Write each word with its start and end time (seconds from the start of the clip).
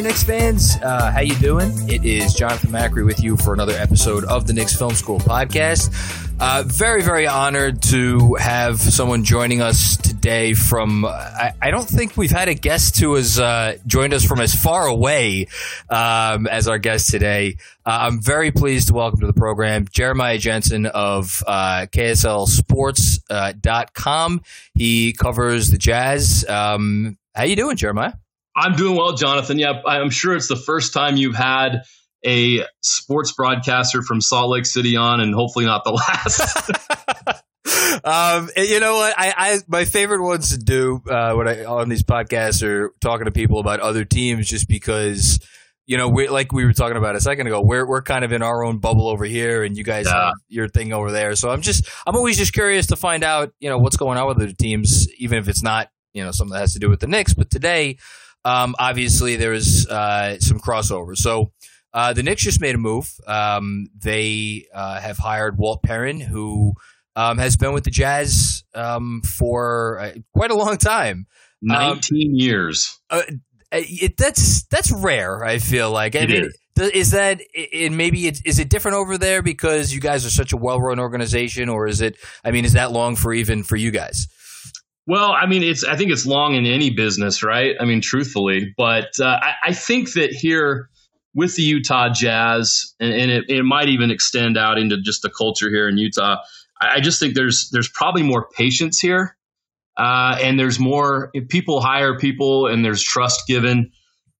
Knicks 0.00 0.22
fans, 0.22 0.76
uh, 0.82 1.12
how 1.12 1.20
you 1.20 1.34
doing? 1.34 1.70
It 1.86 2.02
is 2.04 2.32
Jonathan 2.32 2.70
Macri 2.70 3.04
with 3.04 3.22
you 3.22 3.36
for 3.36 3.52
another 3.52 3.74
episode 3.74 4.24
of 4.24 4.46
the 4.46 4.54
Knicks 4.54 4.74
Film 4.74 4.94
School 4.94 5.18
podcast. 5.18 5.92
Uh, 6.40 6.62
very, 6.66 7.02
very 7.02 7.26
honored 7.26 7.82
to 7.82 8.32
have 8.34 8.80
someone 8.80 9.22
joining 9.22 9.60
us 9.60 9.98
today 9.98 10.54
from. 10.54 11.04
I, 11.04 11.52
I 11.60 11.70
don't 11.70 11.88
think 11.88 12.16
we've 12.16 12.30
had 12.30 12.48
a 12.48 12.54
guest 12.54 12.98
who 12.98 13.12
has 13.14 13.38
uh, 13.38 13.76
joined 13.86 14.14
us 14.14 14.24
from 14.24 14.40
as 14.40 14.54
far 14.54 14.86
away 14.86 15.48
um, 15.90 16.46
as 16.46 16.68
our 16.68 16.78
guest 16.78 17.10
today. 17.10 17.58
Uh, 17.84 17.98
I'm 18.02 18.22
very 18.22 18.50
pleased 18.50 18.88
to 18.88 18.94
welcome 18.94 19.20
to 19.20 19.26
the 19.26 19.34
program 19.34 19.86
Jeremiah 19.90 20.38
Jensen 20.38 20.86
of 20.86 21.42
uh, 21.46 21.86
KSLSports.com. 21.92 24.36
Uh, 24.36 24.38
he 24.74 25.12
covers 25.12 25.70
the 25.70 25.78
Jazz. 25.78 26.46
Um, 26.48 27.18
how 27.34 27.44
you 27.44 27.56
doing, 27.56 27.76
Jeremiah? 27.76 28.14
I'm 28.56 28.74
doing 28.74 28.96
well, 28.96 29.14
Jonathan. 29.14 29.58
Yeah, 29.58 29.80
I'm 29.86 30.10
sure 30.10 30.36
it's 30.36 30.48
the 30.48 30.56
first 30.56 30.92
time 30.92 31.16
you've 31.16 31.36
had 31.36 31.82
a 32.24 32.64
sports 32.82 33.32
broadcaster 33.32 34.02
from 34.02 34.20
Salt 34.20 34.50
Lake 34.50 34.66
City 34.66 34.96
on, 34.96 35.20
and 35.20 35.34
hopefully 35.34 35.64
not 35.64 35.84
the 35.84 35.92
last. 35.92 37.42
um, 38.04 38.50
you 38.56 38.80
know 38.80 38.96
what? 38.96 39.14
I, 39.16 39.34
I, 39.36 39.58
my 39.68 39.84
favorite 39.84 40.22
ones 40.22 40.50
to 40.50 40.58
do 40.58 41.02
uh, 41.08 41.34
when 41.34 41.48
I 41.48 41.64
on 41.64 41.88
these 41.88 42.02
podcasts 42.02 42.62
are 42.62 42.92
talking 43.00 43.26
to 43.26 43.30
people 43.30 43.58
about 43.58 43.80
other 43.80 44.04
teams, 44.04 44.48
just 44.48 44.68
because 44.68 45.40
you 45.86 45.96
know 45.96 46.08
we 46.08 46.28
like 46.28 46.52
we 46.52 46.64
were 46.64 46.72
talking 46.72 46.96
about 46.96 47.16
a 47.16 47.20
second 47.20 47.46
ago. 47.46 47.60
We're 47.60 47.86
we're 47.86 48.02
kind 48.02 48.24
of 48.24 48.32
in 48.32 48.42
our 48.42 48.64
own 48.64 48.78
bubble 48.78 49.08
over 49.08 49.24
here, 49.24 49.62
and 49.62 49.76
you 49.76 49.84
guys 49.84 50.06
yeah. 50.06 50.26
have 50.26 50.34
your 50.48 50.68
thing 50.68 50.92
over 50.92 51.10
there. 51.10 51.34
So 51.36 51.50
I'm 51.50 51.62
just 51.62 51.88
I'm 52.06 52.16
always 52.16 52.36
just 52.36 52.52
curious 52.52 52.88
to 52.88 52.96
find 52.96 53.24
out 53.24 53.52
you 53.60 53.68
know 53.68 53.78
what's 53.78 53.96
going 53.96 54.18
on 54.18 54.26
with 54.28 54.38
the 54.38 54.52
teams, 54.52 55.12
even 55.14 55.38
if 55.38 55.48
it's 55.48 55.62
not 55.62 55.88
you 56.12 56.24
know 56.24 56.30
something 56.32 56.52
that 56.52 56.60
has 56.60 56.74
to 56.74 56.78
do 56.78 56.90
with 56.90 57.00
the 57.00 57.06
Knicks. 57.08 57.34
But 57.34 57.50
today 57.50 57.98
um, 58.44 58.74
obviously 58.78 59.36
there 59.36 59.50
was 59.50 59.86
uh, 59.86 60.38
some 60.40 60.60
crossover. 60.60 61.16
So 61.16 61.52
uh, 61.94 62.12
the 62.12 62.22
Knicks 62.22 62.42
just 62.42 62.60
made 62.60 62.74
a 62.74 62.78
move. 62.78 63.12
Um, 63.26 63.88
they 63.96 64.66
uh, 64.74 65.00
have 65.00 65.18
hired 65.18 65.58
Walt 65.58 65.82
Perrin, 65.82 66.20
who 66.20 66.74
um, 67.16 67.38
has 67.38 67.56
been 67.56 67.72
with 67.72 67.84
the 67.84 67.90
Jazz 67.90 68.64
um, 68.74 69.22
for 69.22 69.98
uh, 70.00 70.12
quite 70.34 70.50
a 70.50 70.56
long 70.56 70.76
time. 70.78 71.26
Um, 71.62 71.78
Nineteen 71.78 72.36
years. 72.36 72.98
Uh, 73.10 73.22
it, 73.70 74.16
that's 74.16 74.64
that's 74.64 74.90
rare. 74.90 75.44
I 75.44 75.58
feel 75.58 75.90
like. 75.90 76.16
I 76.16 76.26
mean, 76.26 76.50
is 76.78 77.12
that 77.12 77.40
and 77.72 77.96
maybe 77.96 78.26
it, 78.26 78.40
is 78.44 78.58
it 78.58 78.68
different 78.68 78.96
over 78.96 79.18
there 79.18 79.42
because 79.42 79.92
you 79.94 80.00
guys 80.00 80.26
are 80.26 80.30
such 80.30 80.52
a 80.52 80.56
well-run 80.56 80.98
organization, 80.98 81.68
or 81.68 81.86
is 81.86 82.00
it? 82.00 82.16
I 82.44 82.50
mean, 82.50 82.64
is 82.64 82.72
that 82.72 82.90
long 82.90 83.16
for 83.16 83.32
even 83.32 83.62
for 83.62 83.76
you 83.76 83.90
guys? 83.90 84.26
Well, 85.06 85.32
I 85.32 85.46
mean, 85.46 85.62
it's 85.62 85.84
I 85.84 85.96
think 85.96 86.12
it's 86.12 86.26
long 86.26 86.54
in 86.54 86.64
any 86.64 86.90
business, 86.90 87.42
right? 87.42 87.74
I 87.80 87.84
mean, 87.84 88.00
truthfully, 88.00 88.72
but 88.76 89.18
uh, 89.20 89.38
I, 89.42 89.54
I, 89.64 89.72
think 89.72 90.12
that 90.12 90.32
here 90.32 90.90
with 91.34 91.56
the 91.56 91.62
Utah 91.62 92.10
Jazz, 92.10 92.94
and, 93.00 93.12
and 93.12 93.30
it, 93.30 93.44
it, 93.48 93.62
might 93.64 93.88
even 93.88 94.12
extend 94.12 94.56
out 94.56 94.78
into 94.78 95.00
just 95.00 95.22
the 95.22 95.30
culture 95.30 95.70
here 95.70 95.88
in 95.88 95.98
Utah. 95.98 96.36
I, 96.80 96.96
I 96.96 97.00
just 97.00 97.18
think 97.18 97.34
there's 97.34 97.68
there's 97.70 97.88
probably 97.88 98.22
more 98.22 98.48
patience 98.56 99.00
here, 99.00 99.36
uh, 99.96 100.38
and 100.40 100.58
there's 100.58 100.78
more 100.78 101.32
people 101.48 101.80
hire 101.80 102.16
people, 102.16 102.68
and 102.68 102.84
there's 102.84 103.02
trust 103.02 103.48
given, 103.48 103.90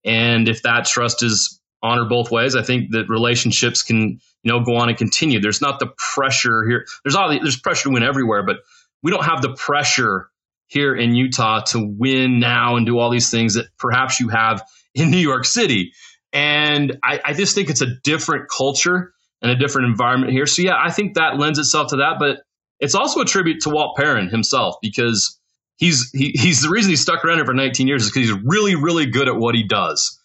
and 0.05 0.49
if 0.49 0.62
that 0.62 0.84
trust 0.87 1.25
is 1.25 1.61
honored 1.83 2.09
both 2.09 2.31
ways, 2.31 2.55
I 2.55 2.62
think 2.62 2.93
that 2.93 3.09
relationships 3.09 3.83
can 3.83 4.21
you 4.44 4.53
know 4.53 4.61
go 4.61 4.77
on 4.77 4.89
and 4.89 4.97
continue. 4.97 5.41
There's 5.41 5.61
not 5.61 5.81
the 5.81 5.89
pressure 5.97 6.65
here. 6.69 6.87
There's 7.03 7.17
all 7.17 7.31
there's 7.31 7.59
pressure 7.59 7.89
to 7.89 7.91
win 7.91 8.05
everywhere, 8.05 8.44
but 8.44 8.59
we 9.03 9.11
don't 9.11 9.25
have 9.25 9.43
the 9.43 9.55
pressure 9.55 10.29
here 10.72 10.94
in 10.97 11.15
Utah 11.15 11.60
to 11.60 11.87
win 11.99 12.41
now 12.41 12.77
and 12.77 12.87
do 12.87 12.99
all 12.99 13.10
these 13.10 13.31
things 13.31 13.55
that 13.55 13.66
perhaps 13.78 14.19
you 14.19 14.28
have 14.28 14.62
in 14.94 15.10
New 15.10 15.19
York 15.19 15.44
City. 15.44 15.93
And 16.33 16.99
I, 17.05 17.21
I, 17.27 17.33
just 17.34 17.55
think 17.55 17.69
it's 17.69 17.83
a 17.83 17.94
different 18.03 18.49
culture 18.49 19.12
and 19.43 19.50
a 19.50 19.56
different 19.56 19.88
environment 19.88 20.32
here. 20.32 20.47
So 20.47 20.62
yeah, 20.62 20.77
I 20.82 20.91
think 20.91 21.15
that 21.15 21.38
lends 21.38 21.59
itself 21.59 21.91
to 21.91 21.97
that. 21.97 22.16
But 22.19 22.38
it's 22.81 22.94
also 22.94 23.21
a 23.21 23.27
tribute 23.27 23.61
to 23.62 23.71
Walt 23.71 23.99
Perrin 23.99 24.31
himself 24.31 24.77
because 24.81 25.38
he's 25.77 26.11
he, 26.15 26.32
he's 26.34 26.62
the 26.62 26.71
reason 26.71 26.88
he's 26.88 27.03
stuck 27.03 27.22
around 27.22 27.37
here 27.37 27.44
for 27.44 27.53
19 27.53 27.87
years 27.87 28.05
is 28.05 28.11
because 28.11 28.31
he's 28.31 28.38
really 28.43 28.75
really 28.75 29.05
good 29.05 29.28
at 29.28 29.37
what 29.37 29.55
he 29.55 29.62
does, 29.62 30.19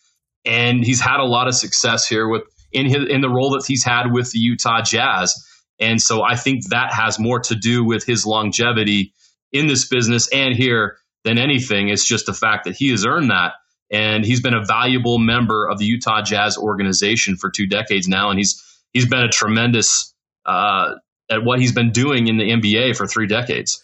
and 0.46 0.82
he's 0.82 1.02
had 1.02 1.20
a 1.20 1.26
lot 1.26 1.48
of 1.48 1.56
success 1.56 2.08
here 2.08 2.26
with 2.26 2.44
in 2.72 2.86
his 2.86 3.06
in 3.10 3.20
the 3.20 3.30
role 3.30 3.50
that 3.50 3.66
he's 3.66 3.84
had 3.84 4.14
with 4.14 4.32
the 4.32 4.40
Utah 4.40 4.82
Jazz. 4.82 5.36
And 5.80 6.02
so 6.02 6.24
I 6.24 6.36
think 6.36 6.70
that 6.70 6.94
has 6.94 7.20
more 7.20 7.40
to 7.42 7.56
do 7.56 7.84
with 7.84 8.06
his 8.06 8.26
longevity 8.26 9.14
in 9.52 9.68
this 9.68 9.88
business 9.88 10.30
and 10.34 10.56
here 10.56 10.98
than 11.24 11.38
anything. 11.38 11.90
It's 11.90 12.06
just 12.06 12.26
the 12.26 12.34
fact 12.34 12.66
that 12.66 12.76
he 12.76 12.90
has 12.90 13.06
earned 13.06 13.32
that. 13.32 13.54
And 13.90 14.26
he's 14.26 14.42
been 14.42 14.54
a 14.54 14.66
valuable 14.66 15.18
member 15.18 15.68
of 15.68 15.78
the 15.78 15.86
Utah 15.86 16.22
Jazz 16.22 16.58
organization 16.58 17.38
for 17.38 17.50
two 17.50 17.68
decades 17.68 18.08
now. 18.08 18.30
And 18.30 18.38
he's, 18.38 18.62
he's 18.94 19.08
been 19.08 19.22
a 19.22 19.30
tremendous, 19.30 20.14
uh, 20.46 20.96
at 21.30 21.44
what 21.44 21.60
he's 21.60 21.74
been 21.74 21.92
doing 21.92 22.28
in 22.28 22.38
the 22.38 22.50
NBA 22.50 22.96
for 22.96 23.08
three 23.08 23.28
decades. 23.28 23.84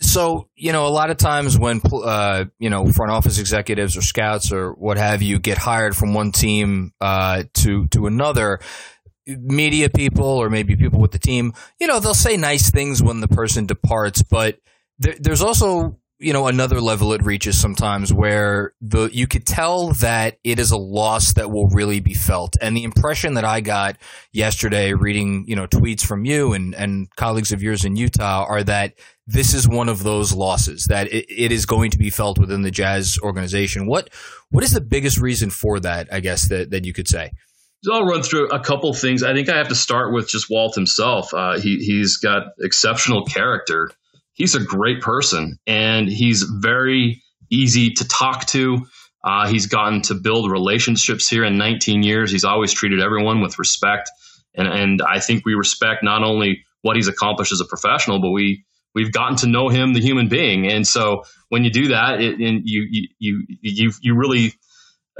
So, 0.00 0.48
you 0.56 0.72
know, 0.72 0.86
a 0.86 0.90
lot 0.90 1.10
of 1.10 1.16
times 1.16 1.58
when, 1.58 1.80
uh, 1.92 2.44
you 2.58 2.70
know, 2.70 2.86
front 2.92 3.12
office 3.12 3.38
executives 3.38 3.96
or 3.96 4.02
scouts 4.02 4.52
or 4.52 4.72
what 4.72 4.98
have 4.98 5.22
you 5.22 5.38
get 5.38 5.58
hired 5.58 5.96
from 5.96 6.12
one 6.12 6.32
team, 6.32 6.92
uh, 7.00 7.44
to, 7.54 7.86
to 7.88 8.06
another, 8.06 8.60
media 9.26 9.90
people 9.90 10.26
or 10.26 10.48
maybe 10.48 10.76
people 10.76 11.00
with 11.00 11.10
the 11.10 11.18
team, 11.18 11.52
you 11.80 11.86
know, 11.86 11.98
they'll 11.98 12.14
say 12.14 12.36
nice 12.36 12.70
things 12.70 13.02
when 13.02 13.20
the 13.20 13.28
person 13.28 13.66
departs, 13.66 14.22
but 14.22 14.58
there, 14.98 15.14
there's 15.18 15.42
also 15.42 15.98
you 16.18 16.32
know 16.32 16.46
another 16.46 16.80
level 16.80 17.12
it 17.12 17.22
reaches 17.24 17.60
sometimes 17.60 18.12
where 18.12 18.72
the 18.80 19.10
you 19.12 19.26
could 19.26 19.46
tell 19.46 19.88
that 19.92 20.38
it 20.44 20.58
is 20.58 20.70
a 20.70 20.76
loss 20.76 21.34
that 21.34 21.50
will 21.50 21.68
really 21.68 22.00
be 22.00 22.14
felt 22.14 22.54
and 22.60 22.76
the 22.76 22.84
impression 22.84 23.34
that 23.34 23.44
i 23.44 23.60
got 23.60 23.96
yesterday 24.32 24.94
reading 24.94 25.44
you 25.46 25.54
know 25.54 25.66
tweets 25.66 26.04
from 26.04 26.24
you 26.24 26.52
and 26.54 26.74
and 26.74 27.08
colleagues 27.16 27.52
of 27.52 27.62
yours 27.62 27.84
in 27.84 27.96
utah 27.96 28.44
are 28.48 28.64
that 28.64 28.94
this 29.26 29.52
is 29.52 29.68
one 29.68 29.88
of 29.88 30.04
those 30.04 30.32
losses 30.32 30.86
that 30.86 31.06
it, 31.12 31.26
it 31.28 31.52
is 31.52 31.66
going 31.66 31.90
to 31.90 31.98
be 31.98 32.10
felt 32.10 32.38
within 32.38 32.62
the 32.62 32.70
jazz 32.70 33.18
organization 33.22 33.86
what 33.86 34.08
what 34.50 34.64
is 34.64 34.72
the 34.72 34.80
biggest 34.80 35.18
reason 35.18 35.50
for 35.50 35.78
that 35.78 36.08
i 36.12 36.20
guess 36.20 36.48
that 36.48 36.70
that 36.70 36.84
you 36.84 36.92
could 36.92 37.08
say 37.08 37.30
so 37.84 37.92
I'll 37.92 38.06
run 38.06 38.22
through 38.22 38.48
a 38.48 38.58
couple 38.58 38.92
things. 38.94 39.22
I 39.22 39.32
think 39.32 39.48
I 39.48 39.58
have 39.58 39.68
to 39.68 39.76
start 39.76 40.12
with 40.12 40.28
just 40.28 40.50
Walt 40.50 40.74
himself. 40.74 41.32
Uh, 41.32 41.60
he 41.60 41.76
he's 41.76 42.16
got 42.16 42.48
exceptional 42.58 43.26
character 43.26 43.90
he's 44.36 44.54
a 44.54 44.60
great 44.60 45.00
person 45.00 45.58
and 45.66 46.08
he's 46.08 46.42
very 46.42 47.22
easy 47.50 47.90
to 47.94 48.06
talk 48.06 48.46
to. 48.46 48.86
Uh, 49.24 49.48
he's 49.48 49.66
gotten 49.66 50.02
to 50.02 50.14
build 50.14 50.50
relationships 50.50 51.28
here 51.28 51.44
in 51.44 51.58
19 51.58 52.04
years. 52.04 52.30
He's 52.30 52.44
always 52.44 52.72
treated 52.72 53.02
everyone 53.02 53.40
with 53.40 53.58
respect, 53.58 54.08
and 54.54 54.68
and 54.68 55.02
I 55.02 55.18
think 55.18 55.44
we 55.44 55.54
respect 55.54 56.04
not 56.04 56.22
only 56.22 56.64
what 56.82 56.94
he's 56.94 57.08
accomplished 57.08 57.50
as 57.50 57.60
a 57.60 57.64
professional, 57.64 58.20
but 58.20 58.30
we 58.30 58.64
we've 58.94 59.10
gotten 59.10 59.36
to 59.38 59.48
know 59.48 59.68
him, 59.68 59.94
the 59.94 60.00
human 60.00 60.28
being. 60.28 60.70
And 60.70 60.86
so 60.86 61.24
when 61.48 61.64
you 61.64 61.70
do 61.70 61.88
that, 61.88 62.20
it, 62.20 62.38
and 62.38 62.62
you 62.64 63.08
you 63.18 63.46
you 63.60 63.92
you 64.00 64.16
really 64.16 64.54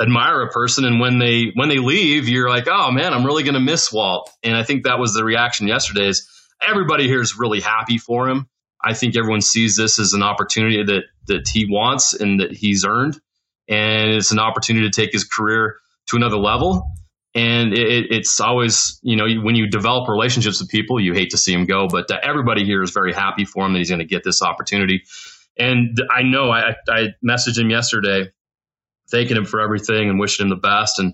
admire 0.01 0.43
a 0.43 0.51
person, 0.51 0.85
and 0.85 1.01
when 1.01 1.19
they 1.19 1.51
when 1.55 1.69
they 1.69 1.79
leave, 1.79 2.29
you're 2.29 2.49
like, 2.49 2.69
oh 2.71 2.93
man, 2.93 3.13
I'm 3.13 3.25
really 3.25 3.43
going 3.43 3.55
to 3.55 3.61
miss 3.61 3.93
Walt. 3.93 4.31
And 4.45 4.57
I 4.57 4.63
think 4.63 4.85
that 4.85 5.01
was 5.01 5.15
the 5.15 5.25
reaction 5.25 5.67
yesterday. 5.67 6.07
Is 6.07 6.29
everybody 6.65 7.09
here 7.09 7.21
is 7.21 7.37
really 7.37 7.61
happy 7.61 7.99
for 7.99 8.29
him. 8.29 8.47
I 8.87 8.95
think 8.95 9.17
everyone 9.17 9.41
sees 9.41 9.77
this 9.77 9.99
as 9.99 10.13
an 10.13 10.23
opportunity 10.23 10.83
that 10.85 11.03
that 11.27 11.49
he 11.49 11.67
wants 11.69 12.15
and 12.15 12.41
that 12.41 12.53
he's 12.53 12.85
earned, 12.85 13.21
and 13.69 14.11
it's 14.13 14.31
an 14.31 14.39
opportunity 14.39 14.89
to 14.89 14.95
take 14.95 15.13
his 15.13 15.25
career 15.25 15.77
to 16.09 16.17
another 16.17 16.37
level. 16.37 16.89
And 17.35 17.75
it, 17.75 18.07
it's 18.11 18.41
always, 18.41 18.99
you 19.03 19.17
know, 19.17 19.27
when 19.43 19.57
you 19.57 19.69
develop 19.69 20.09
relationships 20.09 20.61
with 20.61 20.71
people, 20.71 20.99
you 20.99 21.13
hate 21.13 21.31
to 21.31 21.37
see 21.37 21.53
him 21.53 21.67
go, 21.67 21.87
but 21.87 22.11
everybody 22.25 22.65
here 22.65 22.83
is 22.83 22.93
very 22.93 23.13
happy 23.13 23.45
for 23.45 23.67
him 23.67 23.75
that 23.75 23.81
he's 23.81 23.91
going 23.91 23.99
to 23.99 24.07
get 24.07 24.25
this 24.25 24.41
opportunity. 24.41 25.03
And 25.59 26.01
I 26.11 26.23
know 26.23 26.51
I, 26.51 26.77
I 26.89 27.09
messaged 27.23 27.59
him 27.59 27.69
yesterday, 27.69 28.31
thanking 29.11 29.37
him 29.37 29.45
for 29.45 29.61
everything 29.61 30.09
and 30.09 30.19
wishing 30.19 30.47
him 30.47 30.51
the 30.51 30.57
best. 30.57 30.99
And 30.99 31.13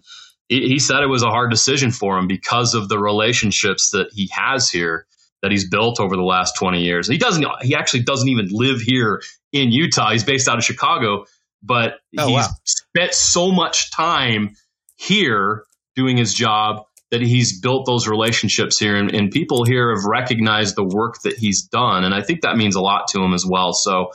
he 0.49 0.79
said 0.79 1.03
it 1.03 1.07
was 1.07 1.25
a 1.25 1.31
hard 1.31 1.51
decision 1.51 1.91
for 1.91 2.19
him 2.19 2.29
because 2.29 2.75
of 2.75 2.89
the 2.89 2.99
relationships 2.99 3.91
that 3.91 4.09
he 4.13 4.31
has 4.33 4.71
here 4.71 5.07
that 5.43 5.51
he's 5.51 5.69
built 5.69 6.01
over 6.01 6.17
the 6.17 6.23
last 6.23 6.55
20 6.59 6.81
years. 6.81 7.09
He 7.09 7.19
doesn't, 7.19 7.45
he 7.63 7.75
actually 7.75 8.03
doesn't 8.05 8.29
even 8.29 8.49
live 8.51 8.81
here 8.81 9.21
in 9.53 9.71
Utah. 9.73 10.13
He's 10.13 10.25
based 10.25 10.49
out 10.49 10.57
of 10.59 10.65
Chicago, 10.65 11.27
but 11.63 11.95
Oh, 12.19 12.29
he's 12.29 12.37
wow. 12.37 12.49
spent 12.65 13.15
so 13.15 13.51
much 13.53 13.91
time 13.91 14.55
here 14.97 15.65
doing 15.97 16.17
his 16.17 16.33
job 16.33 16.85
that 17.11 17.21
he's 17.21 17.61
built 17.61 17.85
those 17.85 18.09
relationships 18.09 18.79
here 18.79 18.97
and, 18.97 19.15
and 19.15 19.31
people 19.31 19.65
here 19.65 19.95
have 19.95 20.05
recognized 20.07 20.77
the 20.77 20.85
work 20.85 21.21
that 21.25 21.37
he's 21.37 21.63
done. 21.65 22.05
And 22.05 22.15
I 22.15 22.23
think 22.23 22.41
that 22.43 22.57
means 22.57 22.75
a 22.75 22.81
lot 22.81 23.09
to 23.09 23.21
him 23.23 23.35
as 23.35 23.45
well. 23.45 23.73
So, 23.75 24.13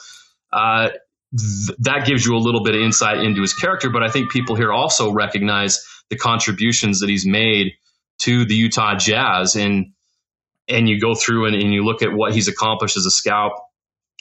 uh, 0.52 0.90
th- 1.38 1.78
that 1.80 2.06
gives 2.08 2.26
you 2.26 2.36
a 2.36 2.40
little 2.40 2.64
bit 2.64 2.74
of 2.74 2.82
insight 2.82 3.20
into 3.20 3.42
his 3.42 3.54
character, 3.54 3.90
but 3.92 4.02
I 4.02 4.10
think 4.10 4.32
people 4.32 4.56
here 4.56 4.72
also 4.72 5.12
recognize 5.12 5.86
the 6.10 6.16
contributions 6.16 7.02
that 7.02 7.10
he's 7.10 7.28
made 7.28 7.74
to 8.22 8.46
the 8.46 8.56
Utah 8.56 8.96
Jazz 8.98 9.56
and 9.56 9.94
and 10.68 10.90
you 10.90 11.00
go 11.00 11.16
through 11.16 11.46
and, 11.46 11.56
and 11.56 11.74
you 11.74 11.84
look 11.84 12.02
at 12.02 12.14
what 12.14 12.34
he's 12.34 12.48
accomplished 12.48 12.98
as 12.98 13.06
a 13.06 13.12
scout, 13.12 13.52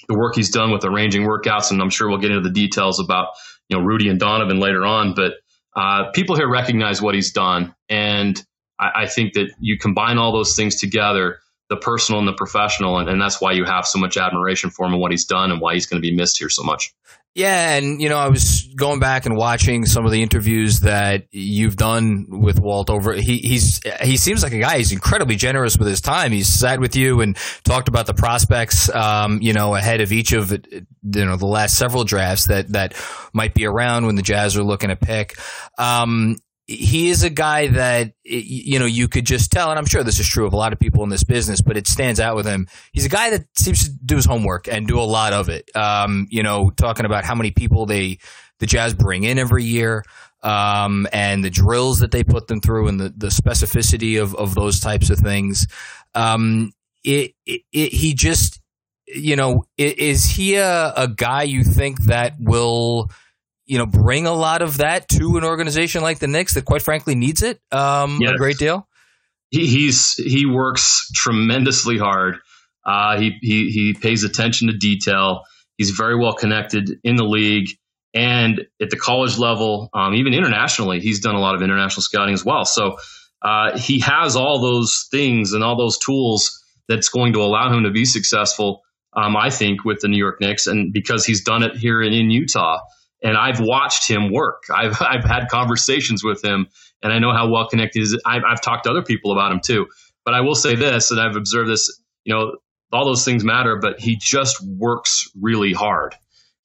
the 0.09 0.17
work 0.17 0.35
he's 0.35 0.51
done 0.51 0.71
with 0.71 0.85
arranging 0.85 1.23
workouts, 1.23 1.71
and 1.71 1.81
I'm 1.81 1.91
sure 1.91 2.09
we'll 2.09 2.19
get 2.19 2.31
into 2.31 2.43
the 2.43 2.55
details 2.55 3.01
about 3.01 3.29
you 3.69 3.77
know 3.77 3.85
Rudy 3.85 4.09
and 4.09 4.21
Donovan 4.21 4.61
later 4.61 4.85
on, 4.85 5.15
but 5.15 5.35
uh, 5.75 6.11
people 6.13 6.37
here 6.37 6.49
recognize 6.49 7.03
what 7.03 7.15
he's 7.15 7.33
done, 7.33 7.75
and 7.89 8.43
I, 8.79 8.91
I 9.03 9.07
think 9.07 9.35
that 9.35 9.51
you 9.59 9.79
combine 9.79 10.19
all 10.19 10.33
those 10.33 10.55
things 10.55 10.77
together, 10.77 11.39
the 11.69 11.77
personal 11.77 12.19
and 12.19 12.29
the 12.29 12.35
professional, 12.35 12.99
and, 12.99 13.09
and 13.09 13.21
that's 13.21 13.41
why 13.41 13.53
you 13.53 13.65
have 13.65 13.87
so 13.87 13.99
much 13.99 14.17
admiration 14.17 14.71
for 14.71 14.87
him 14.87 14.93
and 14.93 15.01
what 15.01 15.11
he's 15.11 15.25
done 15.25 15.51
and 15.51 15.61
why 15.61 15.75
he's 15.75 15.87
going 15.87 16.01
to 16.01 16.09
be 16.09 16.15
missed 16.15 16.39
here 16.39 16.49
so 16.49 16.63
much. 16.63 16.95
Yeah, 17.37 17.77
and 17.77 18.01
you 18.01 18.09
know, 18.09 18.17
I 18.17 18.29
was 18.29 18.67
going 18.77 18.99
back 18.99 19.27
and 19.27 19.37
watching 19.37 19.85
some 19.85 20.07
of 20.07 20.11
the 20.11 20.23
interviews 20.23 20.81
that 20.81 21.25
you've 21.33 21.77
done 21.77 22.25
with 22.31 22.59
Walt 22.59 22.89
over. 22.89 23.13
He 23.13 23.37
he's 23.37 23.79
he 24.01 24.17
seems 24.17 24.43
like 24.43 24.55
a 24.55 24.59
guy. 24.59 24.79
He's 24.79 24.91
incredibly 24.91 25.37
generous 25.37 25.77
with 25.77 25.87
his 25.87 26.01
time. 26.01 26.33
He's 26.33 26.49
sat 26.49 26.81
with 26.81 26.97
you 26.97 27.21
and 27.21 27.37
talked 27.63 27.89
about 27.89 28.07
the 28.07 28.15
prospects, 28.15 28.89
um, 28.89 29.41
you 29.43 29.53
know, 29.53 29.75
ahead 29.75 30.01
of 30.01 30.13
each 30.13 30.33
of 30.33 30.51
you 30.51 30.87
know 31.03 31.37
the 31.37 31.45
last 31.45 31.77
several 31.77 32.05
drafts 32.05 32.47
that 32.47 32.73
that 32.73 32.95
might 33.35 33.53
be 33.53 33.67
around 33.67 34.07
when 34.07 34.15
the 34.15 34.23
Jazz 34.23 34.57
are 34.57 34.65
looking 34.65 34.89
to 34.89 34.97
pick. 34.97 35.39
Um, 35.77 36.37
he 36.67 37.11
is 37.11 37.23
a 37.23 37.31
guy 37.31 37.69
that 37.69 38.13
you 38.25 38.79
know 38.79 38.87
you 38.87 39.07
could 39.07 39.25
just 39.25 39.53
tell, 39.53 39.71
and 39.71 39.79
I'm 39.79 39.87
sure 39.87 40.03
this 40.03 40.19
is 40.19 40.27
true 40.27 40.47
of 40.47 40.53
a 40.53 40.57
lot 40.57 40.73
of 40.73 40.81
people 40.81 41.05
in 41.05 41.11
this 41.11 41.23
business, 41.23 41.63
but 41.63 41.77
it 41.77 41.87
stands 41.87 42.19
out 42.19 42.35
with 42.35 42.47
him. 42.47 42.67
He's 42.93 43.05
a 43.05 43.09
guy 43.09 43.31
that 43.31 43.45
seems 43.57 43.85
to 43.85 43.91
do 44.05 44.17
his 44.17 44.25
homework 44.25 44.67
and 44.67 44.87
do 44.87 44.99
a 44.99 45.03
lot 45.03 45.33
of 45.33 45.49
it. 45.49 45.75
Um, 45.77 46.27
you 46.29 46.43
know, 46.43 46.71
talking 46.71 47.07
about 47.07 47.25
how 47.25 47.37
many 47.37 47.53
people 47.53 47.87
they 47.87 48.19
the 48.59 48.67
Jazz 48.67 48.95
bring 48.95 49.23
in 49.23 49.39
every 49.39 49.63
year, 49.63 50.03
um, 50.43 51.07
and 51.13 51.45
the 51.45 51.51
drills 51.51 52.01
that 52.01 52.11
they 52.11 52.25
put 52.25 52.49
them 52.49 52.61
through, 52.61 52.89
and 52.89 52.99
the 52.99 53.15
the 53.17 53.29
specificity 53.29 54.21
of 54.21 54.35
of 54.35 54.57
those 54.57 54.81
types 54.81 55.09
of 55.09 55.19
things. 55.19 55.69
Um, 56.15 56.73
it, 57.05 57.35
it, 57.47 57.63
it 57.73 57.93
he 57.93 58.15
just 58.15 58.61
you 59.07 59.37
know 59.37 59.65
is 59.79 60.25
he 60.25 60.57
a, 60.57 60.93
a 60.97 61.07
guy 61.07 61.45
you 61.45 61.63
think 61.63 62.07
that 62.07 62.35
will 62.41 63.09
you 63.67 63.79
know, 63.79 63.87
bring 63.87 64.27
a 64.27 64.33
lot 64.33 64.63
of 64.63 64.79
that 64.79 65.09
to 65.11 65.37
an 65.37 65.45
organization 65.45 66.03
like 66.03 66.19
the 66.19 66.27
Knicks 66.29 66.55
that, 66.55 66.65
quite 66.65 66.83
frankly, 66.83 67.15
needs 67.15 67.43
it 67.43 67.61
um, 67.73 68.19
Yes. 68.21 68.33
a 68.33 68.37
great 68.37 68.59
deal. 68.59 68.87
he, 69.51 69.67
he's 69.67 70.15
he 70.15 70.47
works 70.47 71.11
tremendously 71.15 71.99
hard. 71.99 72.37
Uh, 72.85 73.19
he, 73.19 73.37
he 73.43 73.71
he 73.71 73.95
pays 73.95 74.23
attention 74.25 74.69
to 74.69 74.77
detail. 74.77 75.43
He's 75.77 75.91
very 75.91 76.17
well 76.17 76.35
connected 76.35 76.91
in 77.05 77.17
the 77.17 77.25
league 77.25 77.69
and 78.15 78.63
at 78.81 78.89
the 78.91 78.97
college 78.97 79.37
level, 79.37 79.91
um, 79.93 80.15
even 80.15 80.33
internationally. 80.33 81.01
He's 81.01 81.21
done 81.21 81.35
a 81.35 81.41
lot 81.41 81.55
of 81.55 81.63
international 81.63 82.03
scouting 82.03 82.33
as 82.33 82.45
well. 82.45 82.65
So 82.65 82.97
uh, 83.43 83.77
he 83.79 84.01
has 84.01 84.37
all 84.37 84.61
those 84.61 85.07
things 85.11 85.53
and 85.53 85.63
all 85.63 85.77
those 85.77 85.99
tools 85.99 86.63
that's 86.89 87.09
going 87.11 87.33
to 87.35 87.41
allow 87.41 87.71
him 87.77 87.83
to 87.85 87.91
be 87.91 88.05
successful. 88.05 88.83
Um, 89.13 89.37
I 89.37 89.51
think 89.51 89.85
with 89.85 90.01
the 90.01 90.09
New 90.09 90.17
York 90.19 90.41
Knicks, 90.41 90.67
and 90.67 90.93
because 90.93 91.27
he's 91.27 91.43
done 91.45 91.63
it 91.63 91.77
here 91.77 92.01
in, 92.03 92.13
in 92.15 92.31
Utah, 92.31 92.79
and 93.27 93.37
I've 93.37 93.59
watched 93.59 94.09
him 94.09 94.31
work. 94.33 94.65
I've 94.75 95.01
I've 95.03 95.25
had 95.25 95.49
conversations 95.51 96.23
with 96.23 96.43
him, 96.43 96.69
and 97.03 97.13
I 97.13 97.19
know 97.19 97.33
how 97.33 97.51
well 97.51 97.69
connected 97.69 97.99
he 97.99 98.03
is. 98.05 98.21
I've, 98.25 98.43
I've 98.49 98.63
talked 98.63 98.85
to 98.85 98.91
other 98.91 99.03
people 99.03 99.33
about 99.33 99.53
him 99.53 99.61
too. 99.61 99.87
But 100.25 100.35
I 100.35 100.41
will 100.41 100.55
say 100.55 100.75
this, 100.75 101.11
and 101.11 101.21
I've 101.21 101.37
observed 101.37 101.69
this. 101.69 102.01
You 102.25 102.35
know, 102.35 102.57
all 102.93 103.05
those 103.05 103.25
things 103.25 103.45
matter, 103.45 103.77
but 103.77 104.01
he 104.01 104.17
just 104.17 104.63
works 104.63 105.29
really 105.41 105.73
hard. 105.73 106.15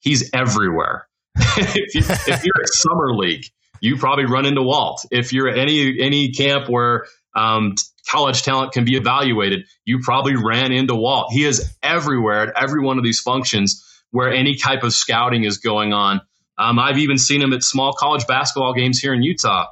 He's 0.00 0.30
everywhere. 0.32 1.06
if, 1.36 1.94
you, 1.94 2.02
you're 2.02 2.62
at 2.62 2.68
summer 2.68 3.14
league, 3.14 3.44
you 3.80 3.96
probably 3.96 4.26
run 4.26 4.44
into 4.44 4.62
Walt. 4.62 5.06
If 5.10 5.32
you're 5.32 5.48
at 5.48 5.58
any 5.58 6.00
any 6.00 6.32
camp 6.32 6.68
where 6.68 7.06
um, 7.34 7.74
college 8.10 8.42
talent 8.42 8.72
can 8.72 8.84
be 8.84 8.96
evaluated, 8.96 9.66
you 9.84 10.00
probably 10.00 10.34
ran 10.36 10.72
into 10.72 10.94
Walt. 10.94 11.32
He 11.32 11.44
is 11.44 11.74
everywhere 11.82 12.48
at 12.48 12.62
every 12.62 12.84
one 12.84 12.98
of 12.98 13.04
these 13.04 13.20
functions 13.20 13.84
where 14.10 14.30
any 14.30 14.56
type 14.56 14.82
of 14.82 14.92
scouting 14.92 15.44
is 15.44 15.58
going 15.58 15.92
on. 15.92 16.20
Um, 16.58 16.78
I've 16.78 16.98
even 16.98 17.18
seen 17.18 17.40
him 17.40 17.52
at 17.52 17.62
small 17.62 17.92
college 17.92 18.26
basketball 18.26 18.74
games 18.74 18.98
here 18.98 19.14
in 19.14 19.22
Utah. 19.22 19.66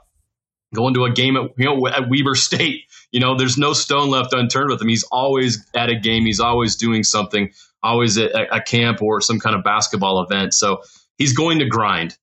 Going 0.75 0.95
to 0.95 1.05
a 1.05 1.13
game 1.13 1.37
at 1.37 1.51
you 1.57 1.65
know 1.67 1.87
at 1.87 2.09
Weber 2.09 2.35
State. 2.35 2.85
You 3.13 3.21
know, 3.21 3.37
there's 3.37 3.59
no 3.59 3.73
stone 3.73 4.09
left 4.09 4.33
unturned 4.33 4.71
with 4.71 4.81
him. 4.81 4.89
He's 4.89 5.05
always 5.05 5.67
at 5.75 5.91
a 5.91 5.99
game. 5.99 6.25
He's 6.25 6.41
always 6.41 6.77
doing 6.77 7.03
something. 7.03 7.51
Always 7.83 8.19
at 8.19 8.33
a, 8.35 8.61
camp 8.63 9.03
or 9.03 9.21
some 9.21 9.41
kind 9.41 9.57
of 9.57 9.65
basketball 9.65 10.23
event. 10.23 10.53
So 10.53 10.83
he's 11.17 11.33
going 11.33 11.61
to 11.61 11.67
grind. 11.67 12.17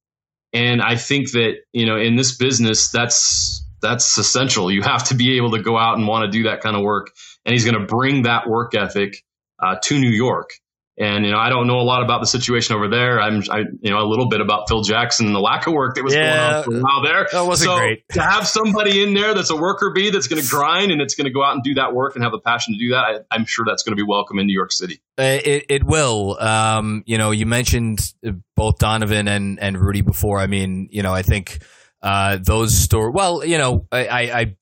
And 0.54 0.82
I 0.82 0.96
think 0.96 1.32
that 1.32 1.56
you 1.74 1.86
know 1.86 1.98
in 1.98 2.16
this 2.16 2.38
business, 2.38 2.90
that's 2.90 3.66
that's 3.82 4.18
essential. 4.18 4.72
You 4.72 4.82
have 4.84 5.04
to 5.06 5.16
be 5.16 5.38
able 5.38 5.52
to 5.52 5.62
go 5.62 5.78
out 5.78 5.98
and 5.98 6.08
want 6.08 6.26
to 6.26 6.32
do 6.32 6.44
that 6.44 6.62
kind 6.62 6.76
of 6.76 6.84
work. 6.84 7.12
And 7.46 7.54
he's 7.54 7.66
going 7.66 7.80
to 7.80 7.86
bring 7.86 8.24
that 8.24 8.48
work 8.48 8.76
ethic 8.76 9.24
uh, 9.62 9.76
to 9.84 10.00
New 10.00 10.10
York. 10.10 10.52
And 11.00 11.26
you 11.26 11.32
know, 11.32 11.38
I 11.38 11.50
don't 11.50 11.68
know 11.68 11.80
a 11.80 11.86
lot 11.86 12.02
about 12.02 12.22
the 12.22 12.26
situation 12.26 12.76
over 12.76 12.88
there. 12.88 13.22
I'm, 13.22 13.44
I, 13.52 13.60
you 13.82 13.92
know, 13.92 14.00
a 14.00 14.08
little 14.10 14.30
bit 14.30 14.42
about 14.42 14.68
Phil 14.68 14.82
Jackson 14.82 15.28
and 15.28 15.36
the 15.36 15.40
lack 15.40 15.68
of 15.68 15.74
work 15.74 15.94
that 15.94 16.04
was 16.04 16.16
Yeah, 16.16 16.24
going 16.34 16.56
on 16.56 16.64
for 16.64 16.76
a 16.78 16.82
while 16.82 17.04
there. 17.04 17.28
that 17.32 17.42
wasn't 17.46 17.70
so 17.70 17.78
great. 17.78 18.10
to 18.14 18.22
have 18.22 18.48
somebody 18.48 19.04
in 19.04 19.14
there 19.14 19.36
that's 19.36 19.52
a 19.52 19.56
worker 19.56 19.92
bee 19.94 20.10
that's 20.10 20.28
going 20.28 20.42
to 20.42 20.50
grind 20.50 20.92
and 20.92 21.00
it's 21.00 21.14
going 21.14 21.26
to 21.26 21.32
go 21.32 21.44
out 21.44 21.54
and 21.54 21.62
do 21.64 21.76
that 21.76 21.94
work 21.94 22.16
and 22.16 22.24
have 22.24 22.32
the 22.32 22.40
passion 22.40 22.74
to 22.74 22.80
do 22.80 22.90
that, 22.94 23.04
I, 23.04 23.20
I'm 23.30 23.46
sure 23.46 23.64
that's 23.64 23.84
going 23.84 23.96
to 23.96 24.02
be 24.04 24.08
welcome 24.08 24.40
in 24.40 24.48
New 24.48 24.56
York 24.56 24.72
City. 24.72 25.00
Uh, 25.20 25.38
It, 25.44 25.66
it 25.70 25.84
will. 25.84 26.36
Um, 26.40 27.04
you 27.06 27.20
know, 27.20 27.30
you 27.30 27.46
mentioned 27.46 28.00
uh, 28.26 28.32
both 28.56 28.80
Donovan 28.80 29.28
and, 29.28 29.60
and 29.60 29.78
Rudy 29.80 30.02
before. 30.02 30.40
I 30.40 30.48
mean, 30.48 30.90
you 30.92 31.04
know, 31.04 31.14
I 31.14 31.22
think 31.22 31.60
uh, 32.02 32.40
those 32.42 32.74
stories. 32.76 33.14
Well, 33.14 33.46
you 33.46 33.60
know, 33.60 33.86
I, 33.92 34.08
I 34.08 34.22
I 34.40 34.56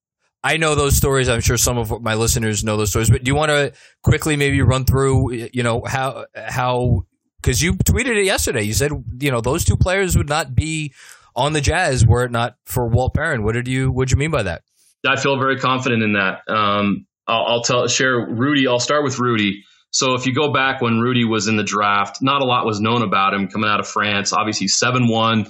I 0.46 0.58
know 0.58 0.76
those 0.76 0.96
stories. 0.96 1.28
I'm 1.28 1.42
sure 1.42 1.58
some 1.58 1.80
of 1.80 2.04
my 2.04 2.14
listeners 2.14 2.64
know 2.64 2.78
those 2.78 2.92
stories. 2.92 3.10
But 3.10 3.24
do 3.24 3.30
you 3.30 3.36
want 3.36 3.50
to 3.50 3.74
quickly 4.04 4.36
maybe 4.36 4.62
run 4.62 4.86
through? 4.86 5.34
You 5.34 5.64
know 5.64 5.82
how 5.84 6.28
how 6.36 7.08
because 7.42 7.64
you 7.64 7.74
tweeted 7.74 8.16
it 8.16 8.26
yesterday. 8.26 8.62
You 8.62 8.76
said 8.76 8.92
you 9.20 9.32
know 9.32 9.42
those 9.42 9.66
two 9.66 9.76
players 9.76 10.16
would 10.16 10.30
not 10.30 10.54
be 10.54 10.94
on 11.36 11.54
the 11.54 11.62
Jazz 11.62 12.06
were 12.06 12.26
it 12.26 12.32
not 12.32 12.58
for 12.66 12.88
Walt 12.88 13.16
Perrin. 13.16 13.44
What 13.44 13.54
did 13.54 13.68
you 13.68 13.92
what 13.92 14.08
did 14.08 14.12
you 14.12 14.20
mean 14.20 14.30
by 14.30 14.44
that? 14.44 14.62
I 15.08 15.20
feel 15.20 15.36
very 15.40 15.58
confident 15.58 16.04
in 16.04 16.14
that. 16.14 16.42
Um, 16.48 17.08
I'll, 17.28 17.46
I'll 17.48 17.62
tell 17.64 17.88
share 17.88 18.14
Rudy. 18.16 18.68
I'll 18.68 18.80
start 18.80 19.04
with 19.04 19.18
Rudy. 19.18 19.64
So 19.90 20.14
if 20.14 20.28
you 20.28 20.36
go 20.36 20.54
back 20.54 20.80
when 20.80 21.00
Rudy 21.00 21.26
was 21.26 21.48
in 21.48 21.58
the 21.58 21.64
draft, 21.64 22.22
not 22.22 22.44
a 22.44 22.46
lot 22.46 22.68
was 22.68 22.80
known 22.80 23.02
about 23.02 23.34
him 23.34 23.48
coming 23.48 23.68
out 23.68 23.80
of 23.80 23.88
France. 23.88 24.32
Obviously, 24.32 24.68
seven 24.68 25.08
one, 25.08 25.48